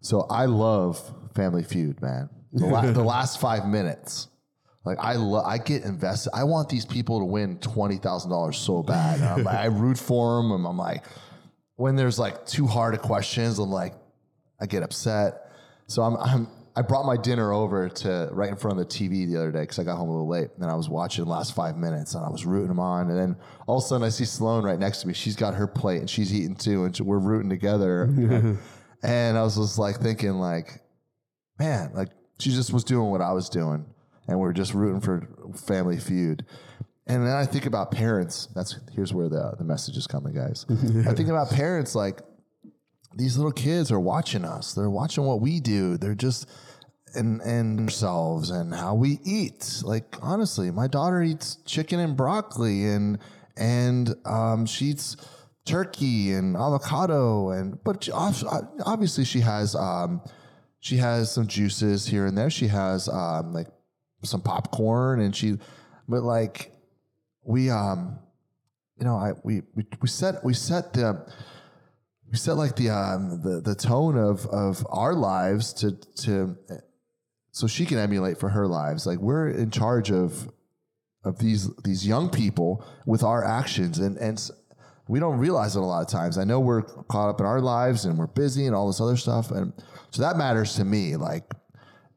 [0.00, 1.00] So I love
[1.34, 2.28] Family Feud, man.
[2.52, 4.28] The, la- the last five minutes,
[4.84, 6.32] like I lo- I get invested.
[6.34, 9.20] I want these people to win twenty thousand dollars so bad.
[9.44, 10.50] Like, i root for them.
[10.50, 11.04] And I'm like,
[11.76, 13.94] when there's like too hard of questions, I'm like,
[14.60, 15.48] I get upset.
[15.86, 19.30] So I'm I'm I brought my dinner over to right in front of the TV
[19.30, 20.48] the other day because I got home a little late.
[20.58, 23.10] And I was watching the last five minutes and I was rooting them on.
[23.10, 25.12] And then all of a sudden I see Sloan right next to me.
[25.12, 26.84] She's got her plate and she's eating too.
[26.84, 28.04] And we're rooting together.
[29.02, 30.80] and I was just like thinking, like,
[31.58, 32.08] man, like
[32.38, 33.84] she just was doing what I was doing.
[34.26, 35.28] And we're just rooting for
[35.66, 36.46] Family Feud.
[37.06, 38.48] And then I think about parents.
[38.54, 40.64] That's here's where the the message is coming, guys.
[40.70, 42.20] I think about parents like
[43.14, 44.72] these little kids are watching us.
[44.74, 45.96] They're watching what we do.
[45.96, 46.48] They're just
[47.14, 49.82] and and themselves and how we eat.
[49.84, 53.18] Like honestly, my daughter eats chicken and broccoli and
[53.56, 55.16] and um, she eats
[55.64, 60.20] turkey and avocado and but obviously she has um,
[60.80, 62.50] she has some juices here and there.
[62.50, 63.68] She has um, like
[64.24, 65.58] some popcorn and she
[66.08, 66.72] but like
[67.44, 68.18] we um
[68.98, 71.26] you know I we we, we set we set the
[72.32, 75.92] we set like the um, the the tone of of our lives to
[76.22, 76.56] to
[77.52, 79.06] so she can emulate for her lives.
[79.06, 80.50] Like we're in charge of
[81.24, 84.50] of these these young people with our actions and and
[85.08, 86.38] we don't realize it a lot of times.
[86.38, 89.18] I know we're caught up in our lives and we're busy and all this other
[89.18, 89.74] stuff and
[90.10, 91.44] so that matters to me like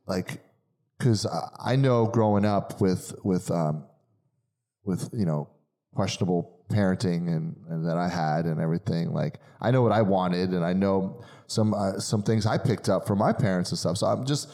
[0.07, 0.41] like
[0.97, 1.27] cuz
[1.59, 3.83] I know growing up with with um
[4.85, 5.49] with you know
[5.93, 9.13] questionable parenting and, and that I had and everything.
[9.13, 12.89] Like I know what I wanted, and I know some uh, some things I picked
[12.89, 13.97] up from my parents and stuff.
[13.97, 14.49] So I'm just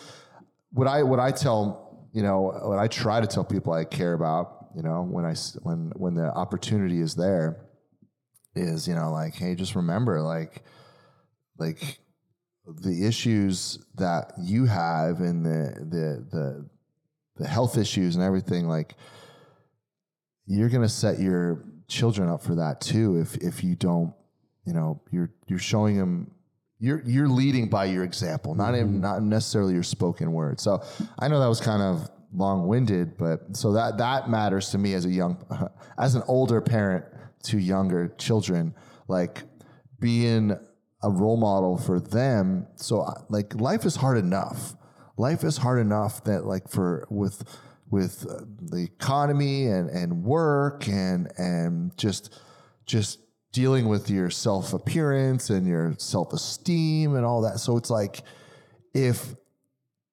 [0.72, 4.14] what I what I tell you know what I try to tell people I care
[4.14, 4.68] about.
[4.76, 7.68] You know when I when when the opportunity is there,
[8.56, 10.64] is you know like hey just remember like
[11.58, 12.00] like
[12.66, 16.70] the issues that you have and the the the
[17.38, 18.96] the health issues and everything like
[20.46, 23.20] you're going to set your children up for that too.
[23.20, 24.14] If if you don't,
[24.66, 26.32] you know, you're you're showing them
[26.80, 29.02] you're you're leading by your example, not even mm-hmm.
[29.02, 30.60] not necessarily your spoken word.
[30.60, 30.82] So
[31.20, 34.94] I know that was kind of long winded, but so that that matters to me
[34.94, 35.38] as a young
[36.00, 37.06] as an older parent
[37.44, 38.74] to younger children,
[39.08, 39.44] like
[40.00, 40.58] being
[41.04, 42.68] a role model for them.
[42.76, 44.76] So like life is hard enough.
[45.18, 47.44] Life is hard enough that like for with
[47.92, 52.42] with uh, the economy and, and work and and just
[52.86, 53.20] just
[53.52, 57.60] dealing with your self appearance and your self esteem and all that.
[57.60, 58.24] So it's like
[58.94, 59.36] if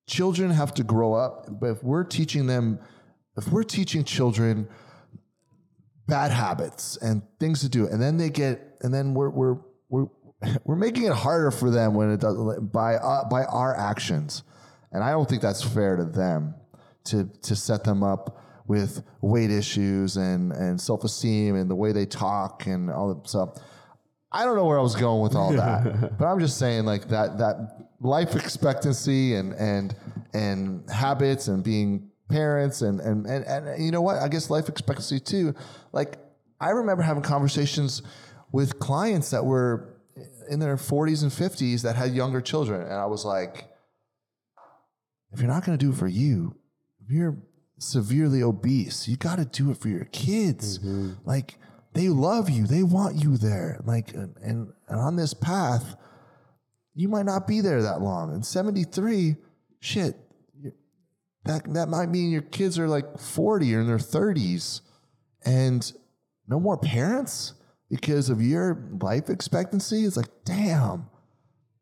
[0.06, 2.80] children have to grow up, but if we're teaching them,
[3.36, 4.68] if we're teaching children
[6.08, 9.56] bad habits and things to do, and then they get, and then we're we're
[9.88, 10.06] we're
[10.64, 14.42] we're making it harder for them when it does by uh, by our actions,
[14.90, 16.54] and I don't think that's fair to them
[17.10, 21.92] to to set them up with weight issues and and self esteem and the way
[21.92, 23.58] they talk and all that stuff.
[24.30, 27.08] I don't know where I was going with all that, but I'm just saying like
[27.08, 29.96] that that life expectancy and and
[30.34, 34.68] and habits and being parents and and and, and you know what I guess life
[34.68, 35.54] expectancy too.
[35.92, 36.18] Like
[36.60, 38.02] I remember having conversations
[38.52, 39.94] with clients that were
[40.50, 43.68] in their 40s and 50s that had younger children, and I was like,
[45.32, 46.57] if you're not going to do it for you,
[47.10, 47.36] you're
[47.78, 50.78] severely obese, you got to do it for your kids.
[50.78, 51.12] Mm-hmm.
[51.24, 51.58] Like
[51.94, 53.80] they love you, they want you there.
[53.84, 55.96] Like and, and and on this path,
[56.94, 58.32] you might not be there that long.
[58.32, 59.36] And 73,
[59.80, 60.16] shit,
[61.44, 64.80] that that might mean your kids are like 40 or in their 30s
[65.44, 65.92] and
[66.46, 67.54] no more parents
[67.90, 70.04] because of your life expectancy.
[70.04, 71.08] It's like, damn,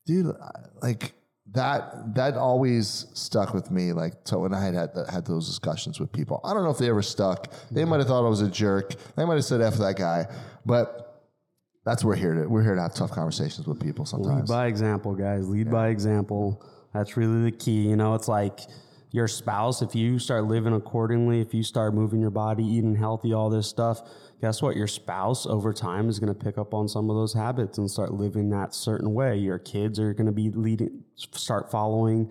[0.07, 0.35] dude,
[0.83, 1.15] like
[1.53, 3.93] that that always stuck with me.
[3.93, 6.41] Like so, when I had had, had those discussions with people.
[6.45, 7.53] I don't know if they ever stuck.
[7.71, 7.91] They mm-hmm.
[7.91, 8.95] might have thought I was a jerk.
[9.17, 10.27] They might have said "f that guy,"
[10.65, 11.07] but
[11.85, 14.51] that's we're here to we're here to have tough conversations with people sometimes.
[14.51, 15.49] Lead by example, guys.
[15.49, 16.65] Lead by example.
[16.93, 17.89] That's really the key.
[17.89, 18.61] You know, it's like
[19.13, 23.33] your spouse, if you start living accordingly, if you start moving your body, eating healthy,
[23.33, 24.03] all this stuff,
[24.41, 24.77] guess what?
[24.77, 27.91] Your spouse over time is going to pick up on some of those habits and
[27.91, 29.37] start living that certain way.
[29.37, 32.31] Your kids are going to be leading, start following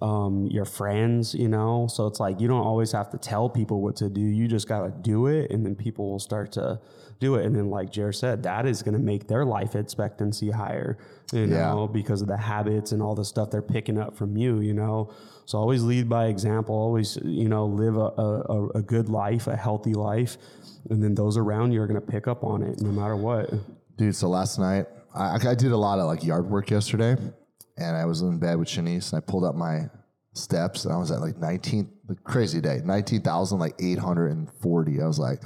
[0.00, 1.88] um, your friends, you know?
[1.88, 4.20] So it's like you don't always have to tell people what to do.
[4.20, 6.80] You just got to do it, and then people will start to
[7.20, 7.44] do it.
[7.46, 10.96] And then, like Jared said, that is going to make their life expectancy higher,
[11.32, 11.70] you Yeah.
[11.72, 14.74] know, because of the habits and all the stuff they're picking up from you, you
[14.74, 15.10] know?
[15.46, 19.56] So always lead by example, always, you know, live a, a, a good life, a
[19.56, 20.38] healthy life.
[20.90, 23.50] And then those around you are going to pick up on it no matter what.
[23.96, 27.16] Dude, so last night I, I did a lot of like yard work yesterday,
[27.76, 29.88] and I was in bed with Shanice, and I pulled up my
[30.32, 35.00] steps, and I was at like 19, the crazy day, 19,000, like 840.
[35.02, 35.44] I was like,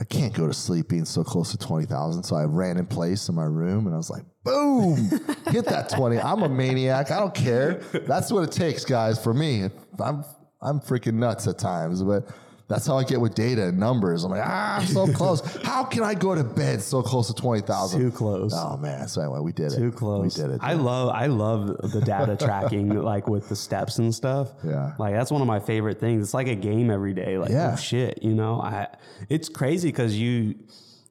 [0.00, 2.22] I can't go to sleep being so close to 20,000.
[2.22, 4.96] So I ran in place in my room, and I was like, boom,
[5.50, 6.18] hit that 20.
[6.18, 7.10] I'm a maniac.
[7.10, 7.74] I don't care.
[8.06, 9.68] That's what it takes, guys, for me.
[9.98, 10.24] I'm,
[10.62, 12.26] I'm freaking nuts at times, but
[12.70, 14.22] that's how I get with data and numbers.
[14.24, 15.40] I'm like, ah, I'm so close.
[15.64, 18.00] How can I go to bed so close to 20,000?
[18.00, 18.52] Too close.
[18.54, 19.08] Oh man!
[19.08, 19.76] So anyway, we did it.
[19.76, 20.38] Too close.
[20.38, 20.60] We did it.
[20.62, 24.52] I love I love the data tracking, like with the steps and stuff.
[24.64, 24.94] Yeah.
[24.98, 26.22] Like that's one of my favorite things.
[26.22, 27.36] It's like a game every day.
[27.36, 27.72] Like Yeah.
[27.72, 28.60] oh shit, you know.
[28.62, 28.86] I
[29.28, 30.54] it's crazy because you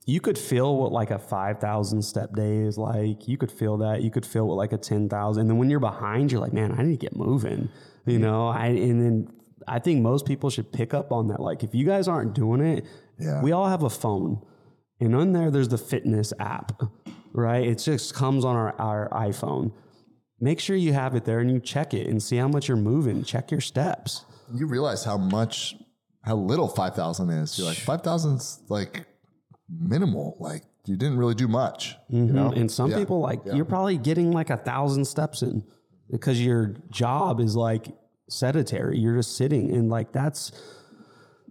[0.05, 3.27] you could feel what like a five thousand step day is like.
[3.27, 4.01] You could feel that.
[4.01, 5.41] You could feel what like a ten thousand.
[5.41, 7.67] And then when you're behind, you're like, man, I need to get moving.
[8.05, 8.47] You know.
[8.47, 9.33] I and then
[9.67, 11.39] I think most people should pick up on that.
[11.41, 12.85] Like if you guys aren't doing it,
[13.19, 13.41] Yeah.
[13.41, 14.41] we all have a phone.
[14.99, 16.81] And on there, there's the fitness app,
[17.33, 17.65] right?
[17.65, 19.71] It just comes on our, our iPhone.
[20.41, 22.77] Make sure you have it there and you check it and see how much you're
[22.77, 23.23] moving.
[23.23, 24.25] Check your steps.
[24.53, 25.75] you realize how much,
[26.23, 27.57] how little 5,000 is.
[27.57, 29.05] You're like, 5,000's like
[29.69, 30.35] minimal.
[30.39, 31.95] Like you didn't really do much.
[32.09, 32.35] You mm-hmm.
[32.35, 32.51] know?
[32.51, 32.97] And some Yeah.
[32.97, 35.63] people, like, you're probably getting like a thousand steps in
[36.11, 37.87] because your job is like
[38.29, 38.97] sedentary.
[38.97, 40.51] You're just sitting and like that's.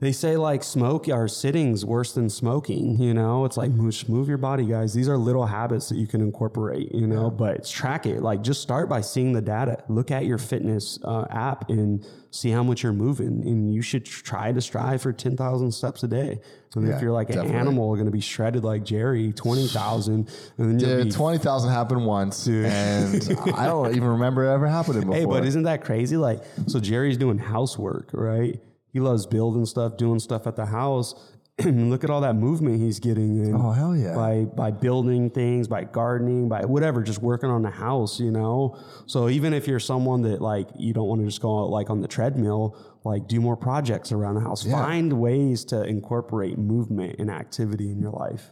[0.01, 3.45] They say like smoke or sitting's worse than smoking, you know?
[3.45, 4.95] It's like move, move your body, guys.
[4.95, 8.23] These are little habits that you can incorporate, you know, but it's track it.
[8.23, 9.83] Like just start by seeing the data.
[9.89, 13.43] Look at your fitness uh, app and see how much you're moving.
[13.45, 16.41] And you should try to strive for 10,000 steps a day.
[16.77, 17.51] And Yeah, if you're like definitely.
[17.55, 20.31] an animal, going to be shredded like Gerry, 20,000.
[20.59, 22.47] And then Yeah, 20,000 happened once.
[22.47, 25.17] And I don't even remember it ever happening before.
[25.17, 26.17] Hey, but isn't that crazy?
[26.17, 28.61] Like, so Gerry's doing housework, right?
[28.93, 31.15] He loves building stuff, doing stuff at the house.
[31.61, 33.57] And look at all that movement he's getting in.
[33.57, 34.15] Oh, hell yeah.
[34.15, 38.79] By by building things, by gardening, by whatever, just working on the house, you know.
[39.07, 41.91] So even if you're someone that like you don't want to just go out like
[41.91, 44.63] on the treadmill, like do more projects around the house.
[44.63, 48.51] Find ways to incorporate movement and activity in your life.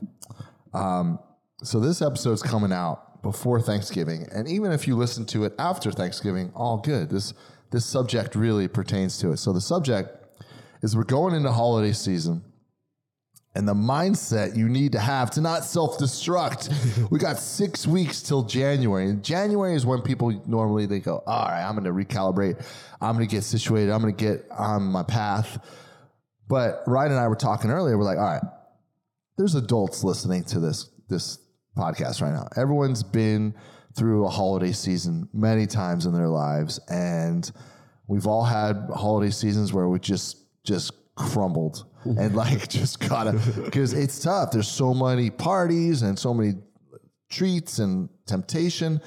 [0.74, 1.20] Um,
[1.62, 5.92] so this episode's coming out before Thanksgiving, and even if you listen to it after
[5.92, 7.10] Thanksgiving, all good.
[7.10, 7.34] This
[7.70, 9.36] this subject really pertains to it.
[9.36, 10.25] So the subject
[10.82, 12.44] is we're going into holiday season,
[13.54, 17.10] and the mindset you need to have to not self destruct.
[17.10, 21.48] we got six weeks till January, and January is when people normally they go, all
[21.48, 22.64] right, I'm going to recalibrate,
[23.00, 25.58] I'm going to get situated, I'm going to get on my path.
[26.48, 27.98] But Ryann and I were talking earlier.
[27.98, 28.42] We're like, all right,
[29.36, 31.38] there's adults listening to this this
[31.76, 32.48] podcast right now.
[32.56, 33.54] Everyone's been
[33.96, 37.50] through a holiday season many times in their lives, and
[38.06, 43.32] we've all had holiday seasons where we just just crumbled and like just gotta
[43.64, 44.50] because it's tough.
[44.50, 46.54] There's so many parties and so many
[47.30, 49.00] treats and temptation.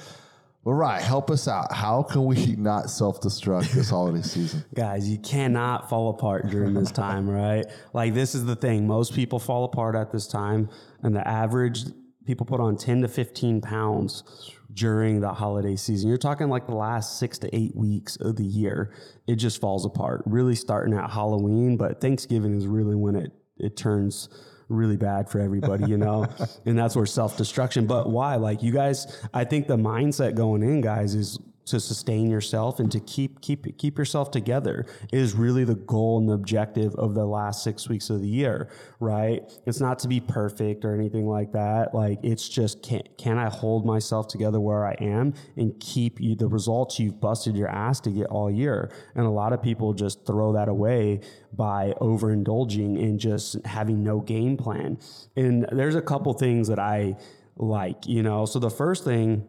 [0.62, 1.72] But right, help us out.
[1.72, 4.64] How can we not self destruct this holiday season?
[4.74, 7.64] Guys, you cannot fall apart during this time, right?
[7.94, 8.86] Like this is the thing.
[8.86, 10.68] Most people fall apart at this time,
[11.02, 11.84] and the average
[12.26, 16.08] people put on 10 to 15 pounds during the holiday season.
[16.08, 18.92] You're talking like the last 6 to 8 weeks of the year.
[19.26, 20.22] It just falls apart.
[20.26, 24.28] Really starting at Halloween, but Thanksgiving is really when it it turns
[24.70, 26.26] really bad for everybody, you know?
[26.64, 27.86] and that's where self-destruction.
[27.86, 28.36] But why?
[28.36, 31.38] Like you guys, I think the mindset going in, guys, is
[31.70, 36.28] to sustain yourself and to keep keep keep yourself together is really the goal and
[36.28, 39.42] the objective of the last six weeks of the year, right?
[39.66, 41.94] It's not to be perfect or anything like that.
[41.94, 46.34] Like it's just can can I hold myself together where I am and keep you
[46.34, 48.92] the results you've busted your ass to get all year.
[49.14, 51.20] And a lot of people just throw that away
[51.52, 54.98] by overindulging and just having no game plan.
[55.36, 57.16] And there's a couple things that I
[57.56, 58.46] like, you know.
[58.46, 59.46] So the first thing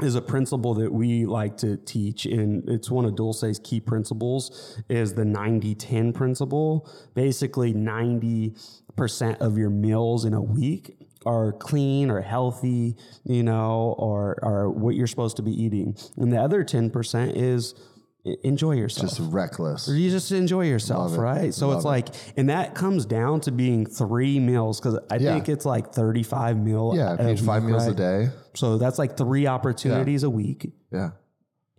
[0.00, 4.80] is a principle that we like to teach and it's one of Dulce's key principles
[4.88, 6.88] is the 90-10 principle.
[7.14, 8.54] Basically 90%
[9.40, 14.94] of your meals in a week are clean or healthy, you know, or or what
[14.94, 15.96] you're supposed to be eating.
[16.16, 17.74] And the other 10% is
[18.44, 19.08] enjoy yourself.
[19.16, 19.88] Just reckless.
[19.88, 21.52] Or you just enjoy yourself, right?
[21.54, 21.88] So Love it's it.
[21.88, 25.32] like, and that comes down to being three meals because I Yeah.
[25.34, 26.92] think it's like 35 meal.
[26.94, 28.30] Yeah, a eat five week, meals a day.
[28.54, 30.72] So that's like three opportunities a week.
[30.92, 31.10] Yeah.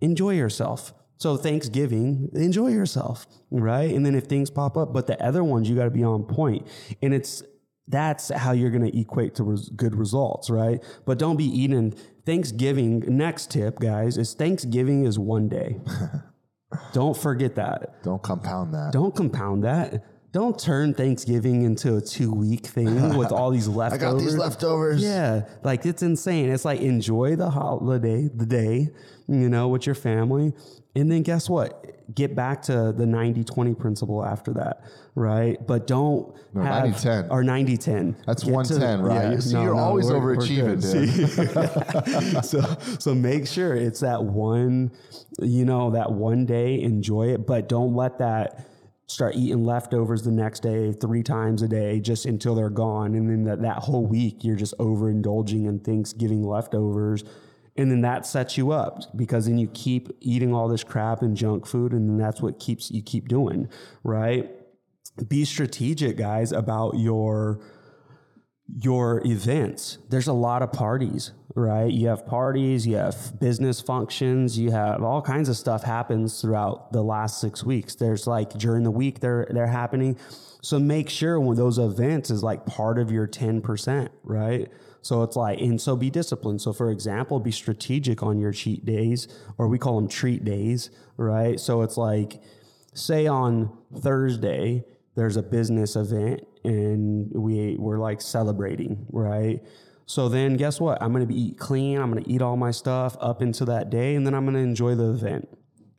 [0.00, 0.94] Enjoy yourself.
[1.16, 3.94] So Thanksgiving, enjoy yourself, right?
[3.94, 6.24] And then if things pop up, but the other ones you got to be on
[6.24, 6.66] point,
[7.00, 7.44] and it's
[7.86, 10.82] that's how you're going to equate to res- good results, right?
[11.04, 13.00] But don't be eating Thanksgiving.
[13.06, 15.80] Next tip, guys, is Thanksgiving is one day.
[16.92, 18.02] don't forget that.
[18.02, 18.92] Don't compound that.
[18.92, 20.04] Don't compound that.
[20.32, 24.02] Don't turn Thanksgiving into a two week thing with all these leftovers.
[24.08, 25.02] I got these leftovers.
[25.02, 26.48] Yeah, like it's insane.
[26.50, 28.88] It's like enjoy the holiday, the day,
[29.28, 30.54] you know, with your family.
[30.94, 31.86] And then guess what?
[32.14, 35.58] Get back to the 90 20 principle after that, right?
[35.66, 37.30] But don't No, have 90-10.
[37.30, 38.16] or 90 10.
[38.26, 39.42] That's 110, right?
[39.42, 42.44] See, you're always overachieving, dude.
[42.44, 42.60] so
[42.98, 44.92] so make sure it's that one,
[45.40, 48.66] you know, that one day, enjoy it, but don't let that
[49.06, 53.14] start eating leftovers the next day three times a day just until they're gone.
[53.14, 57.24] And then that, that whole week you're just overindulging in Thanksgiving leftovers.
[57.76, 61.36] And then that sets you up because then you keep eating all this crap and
[61.36, 63.68] junk food, and then that's what keeps you keep doing,
[64.04, 64.50] right?
[65.26, 67.60] Be strategic, guys, about your
[68.74, 69.98] your events.
[70.08, 71.90] There's a lot of parties, right?
[71.90, 76.92] You have parties, you have business functions, you have all kinds of stuff happens throughout
[76.92, 77.94] the last six weeks.
[77.94, 80.16] There's like during the week they're they're happening.
[80.62, 84.70] So make sure when those events is like part of your 10%, right?
[85.02, 86.60] So it's like, and so be disciplined.
[86.62, 89.26] So for example, be strategic on your cheat days,
[89.58, 91.58] or we call them treat days, right?
[91.58, 92.40] So it's like,
[92.94, 94.84] say on Thursday,
[95.16, 99.60] there's a business event and we we're like celebrating, right?
[100.12, 101.02] So then guess what?
[101.02, 104.14] I'm gonna be eat clean, I'm gonna eat all my stuff up into that day,
[104.14, 105.48] and then I'm gonna enjoy the event,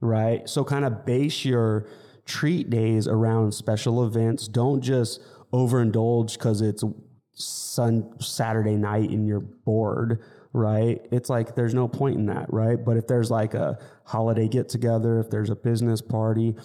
[0.02, 0.48] right?
[0.48, 1.88] So kind of base your
[2.28, 4.48] treat days around special events.
[4.48, 5.20] Don't just
[5.52, 6.84] overindulge because it's
[7.32, 10.22] sun Saturday night and you're bored,
[10.54, 11.02] right?
[11.12, 12.78] It's like there's no point in that, right?
[12.86, 16.56] But if there's like a holiday get together, if there's a business party,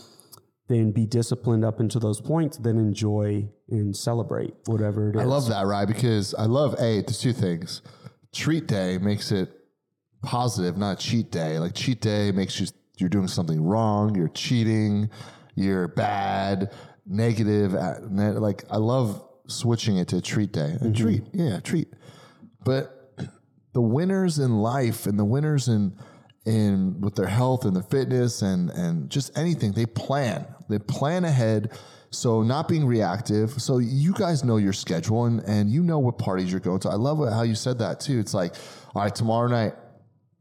[0.69, 5.23] then be disciplined up into those points, then enjoy and celebrate whatever it is.
[5.23, 5.87] I love that, right?
[5.87, 7.01] Because I love a.
[7.03, 7.83] There's two things.
[8.33, 9.51] Treat day makes it
[10.23, 11.59] positive, not cheat day.
[11.59, 12.67] Like cheat day makes you
[12.99, 14.15] you're doing something wrong.
[14.15, 15.09] You're cheating.
[15.55, 16.73] You're bad,
[17.07, 17.75] negative.
[17.75, 20.77] uh, Like I love switching it to treat day.
[20.81, 21.89] A treat, yeah, treat.
[22.65, 22.95] But
[23.73, 25.97] the winners in life and the winners in
[26.45, 31.25] in with their health and their fitness and and just anything they plan they plan
[31.25, 31.71] ahead
[32.11, 33.61] so not being reactive.
[33.61, 36.89] So you guys know your schedule and and you know what parties you're going to.
[36.89, 38.19] I love how you said that too.
[38.19, 38.55] It's like
[38.95, 39.75] all right tomorrow night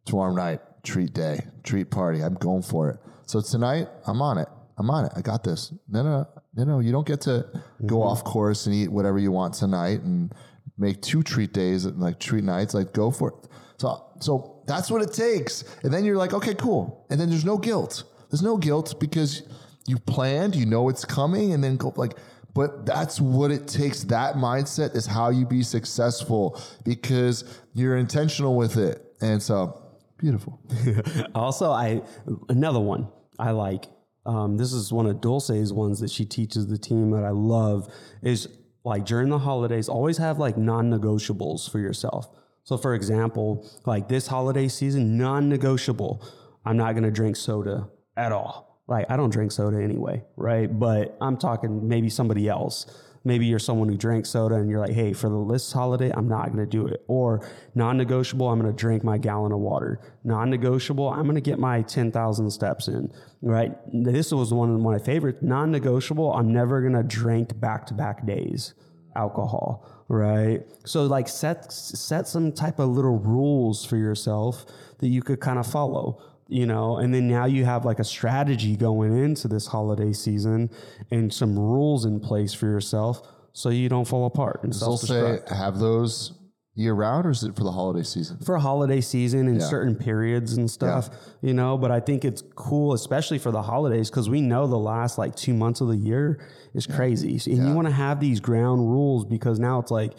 [0.05, 2.21] tomorrow night treat day treat party.
[2.21, 2.99] I'm going for it.
[3.25, 4.47] So tonight i'm on it.
[4.77, 5.11] I'm on it.
[5.15, 5.73] I got this.
[5.89, 6.79] No no no no.
[6.79, 7.45] You don't get to
[7.85, 8.07] go mm-hmm.
[8.07, 10.33] off course and eat whatever you want tonight and
[10.77, 13.49] make two treat days like treat nights like go for it.
[13.77, 15.63] So so that's what it takes.
[15.83, 17.05] And then you're like okay cool.
[17.09, 18.05] And then there's no guilt.
[18.29, 19.43] There's no guilt because
[19.87, 22.17] you planned you know it's coming and then go like
[22.53, 28.55] but that's what it takes that mindset is how you be successful because you're intentional
[28.55, 29.83] with it and so
[30.17, 30.59] beautiful
[31.35, 32.01] Also, I
[32.49, 33.07] another one
[33.39, 33.85] I like.
[34.25, 37.91] Um, this is one of Dulce's ones that she teaches the team that I love.
[38.21, 38.49] Is
[38.83, 42.27] like during the holidays, always have like non-negotiables for yourself.
[42.63, 46.25] So, for example, like this holiday season, non-negotiable.
[46.65, 48.66] I'm not gonna drink soda at all.
[48.87, 50.67] Like I don't drink soda anyway, right?
[50.67, 52.85] But I'm talking maybe somebody else.
[53.23, 56.29] Maybe you're someone who drinks soda and you're like, hey, for the list holiday, I'm
[56.29, 57.03] not to do it.
[57.07, 57.45] Or
[57.75, 59.99] non negotiable, I'm to drink my gallon of water.
[60.23, 63.75] Non negotiable, I'm to get my 10,000 steps in, right?
[63.91, 65.39] This was one of my favorites.
[65.41, 68.73] Non negotiable, I'm never to drink back to back days
[69.17, 70.63] alcohol, right?
[70.85, 74.65] So like set set some type of little rules for yourself
[74.99, 76.21] that you could kind of follow.
[76.49, 80.69] You know, and then now you have like a strategy going into this holiday season
[81.11, 83.21] and some rules in place for yourself
[83.53, 86.33] so you don't fall apart and They'll say have those
[86.75, 88.37] year round, or is it for the holiday season?
[88.45, 89.65] for holiday season and Yeah.
[89.67, 91.09] certain periods and stuff,
[91.41, 91.75] you know.
[91.75, 95.35] But I think it's cool, especially for the holidays, because we know the last like
[95.35, 96.39] two months of the year
[96.75, 97.39] is crazy.
[97.51, 100.13] And you want to have these ground rules because now it's like,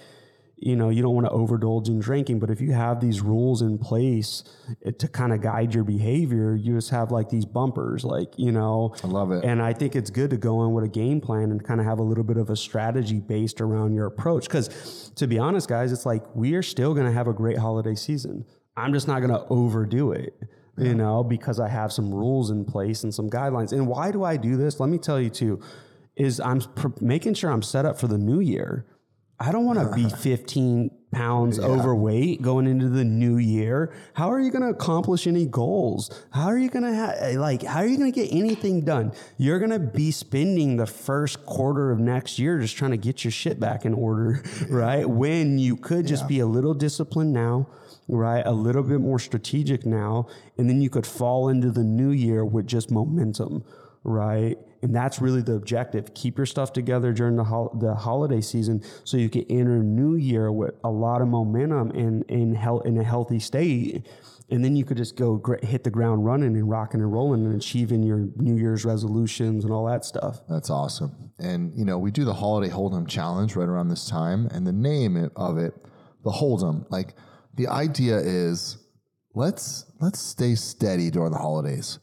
[0.60, 3.62] you know, you don't want to overindulge in drinking, but if you have these rules
[3.62, 4.42] in place
[4.84, 8.50] eh, to kind of guide your behavior, you just have like these bumpers, like, you
[8.50, 8.94] know.
[9.04, 9.44] I love it.
[9.44, 11.86] And I think it's good to go in with a game plan and kind of
[11.86, 14.44] have a little bit of a strategy based around your approach.
[14.44, 17.58] Because to be honest, guys, it's like we are still going to have a great
[17.58, 18.44] holiday season.
[18.76, 20.34] I'm just not going to overdo it,
[20.76, 23.72] you know, because I have some rules in place and some guidelines.
[23.72, 24.78] And why do I do this?
[24.78, 25.60] Let me tell you too,
[26.16, 28.86] is I'm pr- making sure I'm set up for the new year.
[29.40, 33.94] I don't want to be 15 pounds overweight going into the new year.
[34.14, 36.10] How are you going to accomplish any goals?
[36.30, 39.12] How are you going to have like how are you going to get anything done?
[39.38, 43.24] You're going to be spending the first quarter of next year just trying to get
[43.24, 45.08] your shit back in order, right?
[45.08, 47.68] When you could just be a little disciplined now,
[48.06, 48.44] right?
[48.44, 50.26] A little bit more strategic now,
[50.56, 53.64] and then you could fall into the new year with just momentum,
[54.04, 54.58] right?
[54.82, 56.14] And that's really the objective.
[56.14, 60.14] Keep your stuff together during the, hol- the holiday season so you can enter new
[60.16, 64.06] year with a lot of momentum and in health in a healthy state.
[64.50, 67.44] And then you could just go gr- hit the ground running and rocking and rolling
[67.44, 70.40] and achieving your New Year's resolutions and all that stuff.
[70.48, 71.32] That's awesome.
[71.38, 74.72] And you know, we do the holiday hold'em challenge right around this time, and the
[74.72, 75.74] name of it,
[76.24, 77.14] the hold'em, like
[77.56, 78.78] the idea is
[79.34, 81.98] let's let's stay steady during the holidays.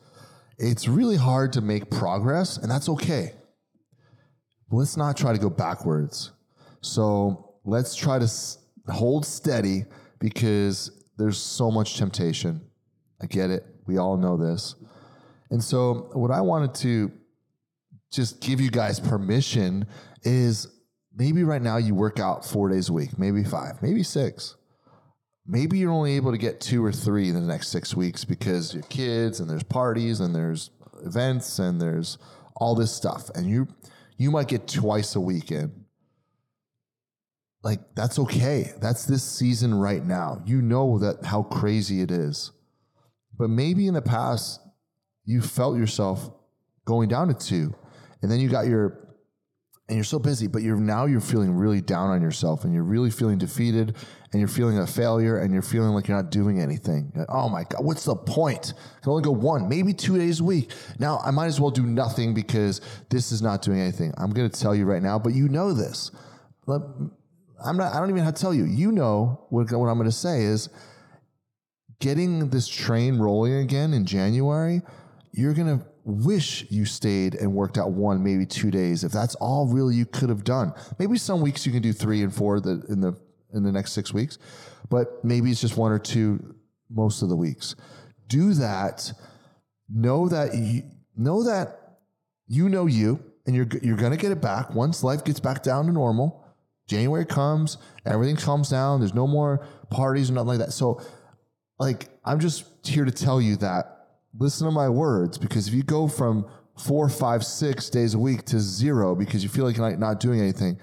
[0.58, 3.34] It's really hard to make progress, and that's okay.
[4.70, 6.32] But let's not try to go backwards.
[6.82, 8.32] So let's try to
[8.88, 9.86] hold steady
[10.20, 12.62] because there's so much temptation.
[13.22, 13.66] I get it.
[13.86, 14.76] We all know this.
[15.52, 17.12] And so, what I wanted to
[18.12, 19.86] just give you guys permission
[20.24, 20.68] is
[21.16, 24.56] maybe right now you work out four days a week, maybe five, maybe six.
[25.48, 28.74] Maybe you're only able to get two or three in the next six weeks because
[28.74, 30.72] your kids and there's parties and there's
[31.04, 32.18] events and there's
[32.56, 33.30] all this stuff.
[33.36, 33.68] And you
[34.18, 35.86] you might get twice a week in.
[37.64, 38.72] Like that's okay.
[38.82, 40.42] That's this season right now.
[40.46, 42.52] You know that how crazy it is.
[43.38, 44.62] But maybe in the past
[45.26, 46.30] you felt yourself
[46.86, 47.76] going down to two
[48.22, 49.06] and then you got your
[49.88, 52.84] and you're so busy but you're now you're feeling really down on yourself and you're
[52.84, 53.96] really feeling defeated
[54.36, 57.10] and you're feeling a failure and you're feeling like you're not doing anything.
[57.30, 58.74] Oh my god what's the point?
[58.98, 60.72] I can only go one maybe two days a week.
[61.00, 64.14] Now i might as well do nothing because this is not doing anything.
[64.18, 66.12] I'm going to tell you right now but you know this.
[66.68, 68.66] I'm not i don't even have to tell you.
[68.66, 70.68] You know what, what i'm going to say is
[72.00, 74.82] getting this train rolling again in January,
[75.32, 79.06] you're going to wish you stayed and worked out one, maybe two days.
[79.06, 82.22] If that's all really you could have done, maybe some weeks you can do three
[82.22, 83.18] and four the, in the
[83.56, 84.38] in the next six weeks,
[84.90, 86.56] but maybe it's just one or two
[86.90, 87.76] most of the weeks.
[88.28, 89.12] Do that.
[89.88, 90.84] Know that you
[91.16, 92.00] know that
[92.48, 95.86] you know you, and you're you're to get it back once life gets back down
[95.86, 96.44] to normal.
[96.88, 99.00] January comes, everything calms down.
[99.00, 100.72] There's no more parties or nothing like that.
[100.72, 101.02] So
[101.80, 105.84] like I'm just here to tell you that listen to my words because if you
[105.84, 106.46] go from
[106.78, 110.42] four, five, six days a week to zero because you feel like you're not doing
[110.42, 110.78] anything,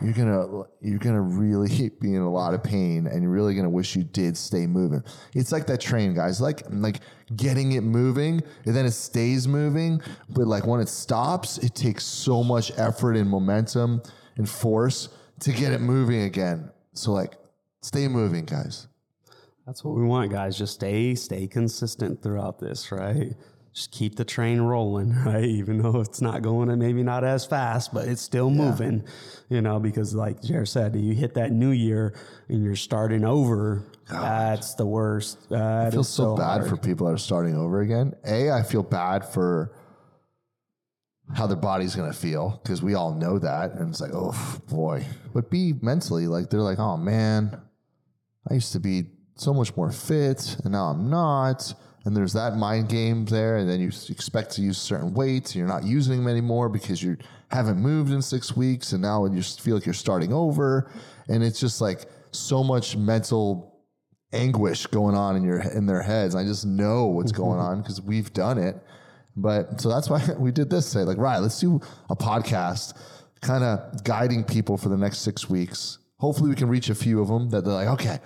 [0.00, 3.70] you're gonna you're gonna really be in a lot of pain and you're really gonna
[3.70, 5.02] wish you did stay moving.
[5.34, 6.40] It's like that train, guys.
[6.40, 7.00] Like like
[7.36, 12.04] getting it moving and then it stays moving, but like when it stops, it takes
[12.04, 14.02] so much effort and momentum
[14.36, 15.08] and force
[15.40, 16.70] to get it moving again.
[16.92, 17.34] So like
[17.82, 18.88] stay moving, guys.
[19.66, 20.56] That's what we want, guys.
[20.56, 23.34] Just stay, stay consistent throughout this, right?
[23.74, 25.44] Just keep the train rolling, right?
[25.44, 29.04] Even though it's not going, and maybe not as fast, but it's still moving,
[29.48, 32.14] you know, because like Gerry said, you hit that new year
[32.48, 33.84] and you're starting over.
[34.10, 35.38] That's the worst.
[35.50, 36.68] Uh, that I feel is so, bad hard.
[36.68, 38.14] for people that are starting over again.
[38.24, 39.72] A, I feel bad for
[41.34, 45.04] how their body's gonna feel because we all know that, and it's like, oh boy.
[45.34, 47.60] But B, mentally, like they're like, oh man,
[48.50, 49.04] I used to be
[49.34, 51.74] so much more fit, and now I'm not.
[52.08, 55.56] And there's that mind game there, and then you expect to use certain weights, and
[55.56, 57.18] you're not using them anymore because you
[57.50, 60.90] haven't moved in six weeks, and now you just feel like you're starting over,
[61.28, 63.84] and it's just like so much mental
[64.32, 66.34] anguish going on in your in their heads.
[66.34, 67.42] I just know what's mm-hmm.
[67.42, 68.82] going on because we've done it.
[69.36, 70.86] But so that's why we did this.
[70.86, 71.78] Say like, right, let's do
[72.08, 72.94] a podcast,
[73.42, 75.98] kind of guiding people for the next six weeks.
[76.16, 78.18] Hopefully, we can reach a few of them that they're like, okay,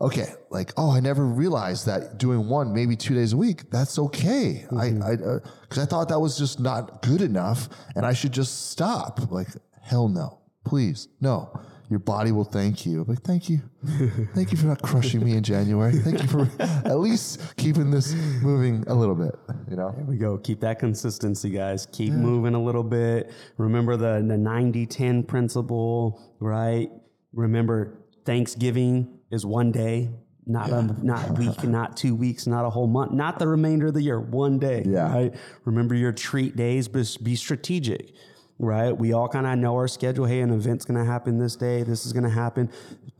[0.00, 3.98] okay, like, oh, I never realized that doing one, maybe two days a week, that's
[3.98, 4.66] okay.
[4.70, 5.02] I, mm-hmm.
[5.02, 8.70] I, uh, because I thought that was just not good enough and I should just
[8.70, 9.30] stop.
[9.30, 9.48] Like,
[9.82, 11.50] hell no, please, no.
[11.90, 13.04] Your body will thank you.
[13.04, 13.62] Like, thank you.
[14.34, 15.94] thank you for not crushing me in January.
[15.94, 19.34] Thank you for at least keeping this moving a little bit,
[19.70, 19.94] you know?
[19.96, 20.36] There we go.
[20.36, 21.88] Keep that consistency, guys.
[21.90, 23.32] Keep moving a little bit.
[23.56, 26.90] Remember the, the 90 10 principle, right?
[27.32, 30.10] Remember, Thanksgiving is one day,
[30.46, 33.94] not a not week, not two weeks, not a whole month, not the remainder of
[33.94, 34.82] the year, one day.
[34.86, 35.12] Yeah.
[35.12, 35.34] Right?
[35.64, 38.12] Remember your treat days, but be strategic.
[38.60, 40.26] Right, we all kind of know our schedule.
[40.26, 41.84] Hey, an event's going to happen this day.
[41.84, 42.68] This is going to happen.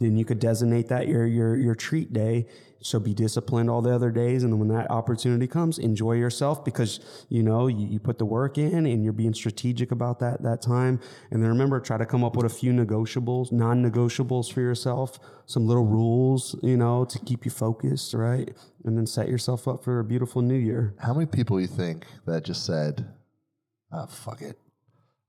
[0.01, 2.47] Then you could designate that your your your treat day.
[2.81, 7.01] So be disciplined all the other days, and when that opportunity comes, enjoy yourself because
[7.29, 10.63] you know you, you put the work in and you're being strategic about that that
[10.63, 11.01] time.
[11.31, 15.67] And then remember, try to come up with a few negotiables, non-negotiables for yourself, some
[15.67, 18.55] little rules, you know, to keep you focused, right?
[18.85, 20.95] And then set yourself up for a beautiful new year.
[21.01, 23.07] How many people you think that just said,
[23.93, 24.59] oh, fuck it.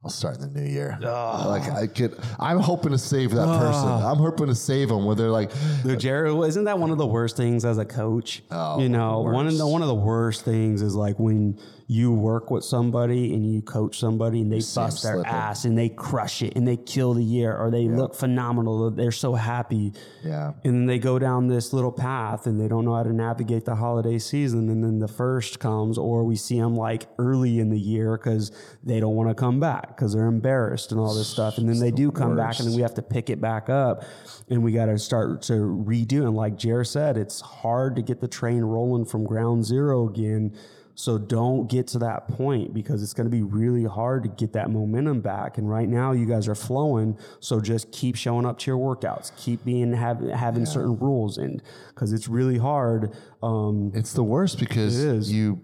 [0.02, 0.98] I'll start in the new year.
[1.04, 1.46] Ah.
[1.46, 3.90] Like I could, I'm hoping to save that person.
[3.90, 4.10] Ah.
[4.10, 5.04] I'm hoping to save them.
[5.04, 5.52] Where they're like,
[5.98, 8.42] Gerry, isn't that one of the worst things as a coach?
[8.50, 11.60] Oh, you know, one of the one of the worst things is like when
[11.92, 15.90] you work with somebody and you coach somebody and they bust their ass and they
[15.90, 18.92] crush it and they kill the year or they look phenomenal.
[18.92, 19.94] They're so happy.
[20.24, 23.12] yeah, And then they go down this little path and they don't know how to
[23.12, 24.70] navigate the holiday season.
[24.70, 28.52] And then the first comes, or we see them like early in the year because
[28.84, 31.58] they don't want to come back because they're embarrassed and all this stuff.
[31.58, 34.04] And then they do come back and then we have to pick it back up
[34.48, 36.22] and we got to start to redo.
[36.28, 40.56] And like Jer said, it's hard to get the train rolling from ground zero again.
[41.00, 44.52] So don't get to that point because it's going to be really hard to get
[44.52, 45.58] that momentum back.
[45.58, 47.18] And right now, you guys are flowing.
[47.40, 49.32] So just keep showing up to your workouts.
[49.38, 53.16] Keep being have, having certain rules, and because it's really hard.
[53.42, 55.32] Um, it's the worst because It is.
[55.32, 55.62] you,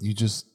[0.00, 0.46] you just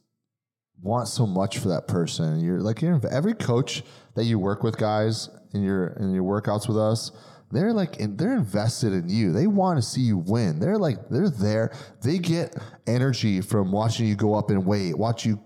[0.82, 2.42] want so much for that person.
[2.42, 3.84] You're like you're, every coach
[4.16, 7.12] that you work with, guys, in your in your workouts with us.
[7.52, 9.32] They're like and they're invested in you.
[9.32, 10.60] They want to see you win.
[10.60, 11.72] They're like they're there.
[12.02, 15.42] They get energy from watching you go up in weight, watch you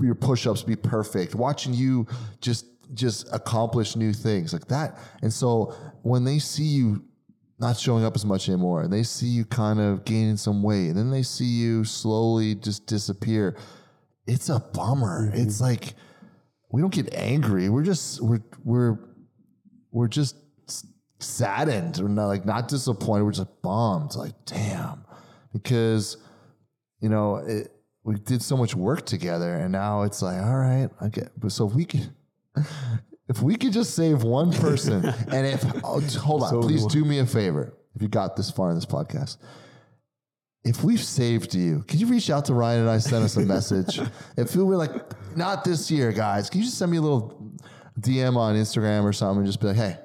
[0.00, 2.06] your push-ups be perfect, watching you
[2.40, 4.98] just just accomplish new things like that.
[5.22, 7.04] And so when they see you
[7.58, 10.88] not showing up as much anymore, and they see you kind of gaining some weight,
[10.88, 13.56] and then they see you slowly just disappear,
[14.26, 15.28] it's a bummer.
[15.28, 15.40] Mm-hmm.
[15.40, 15.94] It's like
[16.70, 17.68] we don't get angry.
[17.68, 18.98] We're just we're we're
[19.90, 20.36] we're just
[21.18, 21.98] saddened.
[21.98, 23.24] We're not like not disappointed.
[23.24, 24.14] We're just bummed.
[24.14, 25.04] Like damn,
[25.52, 26.16] because
[27.00, 27.72] you know it,
[28.04, 31.32] we did so much work together, and now it's like all right, I get.
[31.38, 32.10] But so if we could.
[33.30, 37.18] If we could just save one person, and if oh, hold on, please do me
[37.18, 37.74] a favor.
[37.94, 39.36] If you got this far in this podcast,
[40.64, 43.40] if we've saved you, can you reach out to Ryann and I send us a
[43.40, 44.00] message?
[44.36, 44.92] if we were like,
[45.36, 47.52] not this year, guys, can you just send me a little
[48.00, 49.98] DM on Instagram or something and just be like, hey,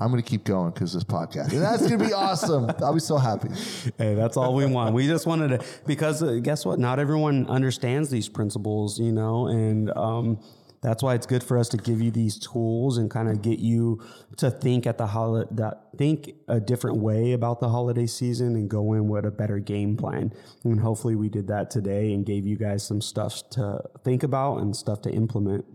[0.00, 1.52] I'm going to keep going because this podcast.
[1.52, 2.70] And that's going to be awesome.
[2.82, 3.50] I'll be so happy.
[3.98, 4.94] Hey, that's all we want.
[4.94, 6.78] We just wanted to, because uh, guess what?
[6.78, 10.40] Not everyone understands these principles, you know, and um,
[10.82, 13.58] that's why it's good for us to give you these tools and kind of get
[13.58, 14.02] you
[14.38, 18.94] to think at the holiday, think a different way about the holiday season and go
[18.94, 20.32] in with a better game plan.
[20.64, 24.58] And hopefully, we did that today and gave you guys some stuff to think about
[24.58, 25.66] and stuff to implement.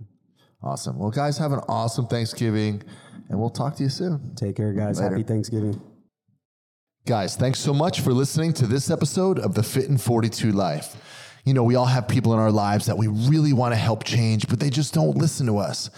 [0.64, 0.97] Awesome.
[0.97, 2.82] Well, guys, have an awesome Thanksgiving,
[3.30, 4.34] and we'll talk to you soon.
[4.36, 4.99] Take care, guys.
[4.99, 5.18] Later.
[5.18, 5.82] Happy Thanksgiving.
[7.06, 10.95] Guys, thanks so much for listening to this episode of the Fit in 42 Life.
[11.45, 14.03] You know, we all have people in our lives that we really want to help
[14.03, 15.91] change, but they just don't listen to us.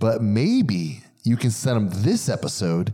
[0.00, 2.92] But maybe you can send them this episode,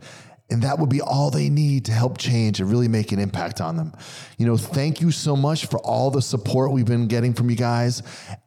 [0.50, 3.62] and that would be all they need to help change and really make an impact
[3.62, 3.94] on them.
[4.36, 7.56] You know, thank you so much for all the support we've been getting from you
[7.56, 8.02] guys.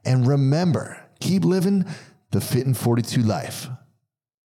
[0.05, 1.85] And remember, keep living
[2.31, 3.69] the Fit in 42 life.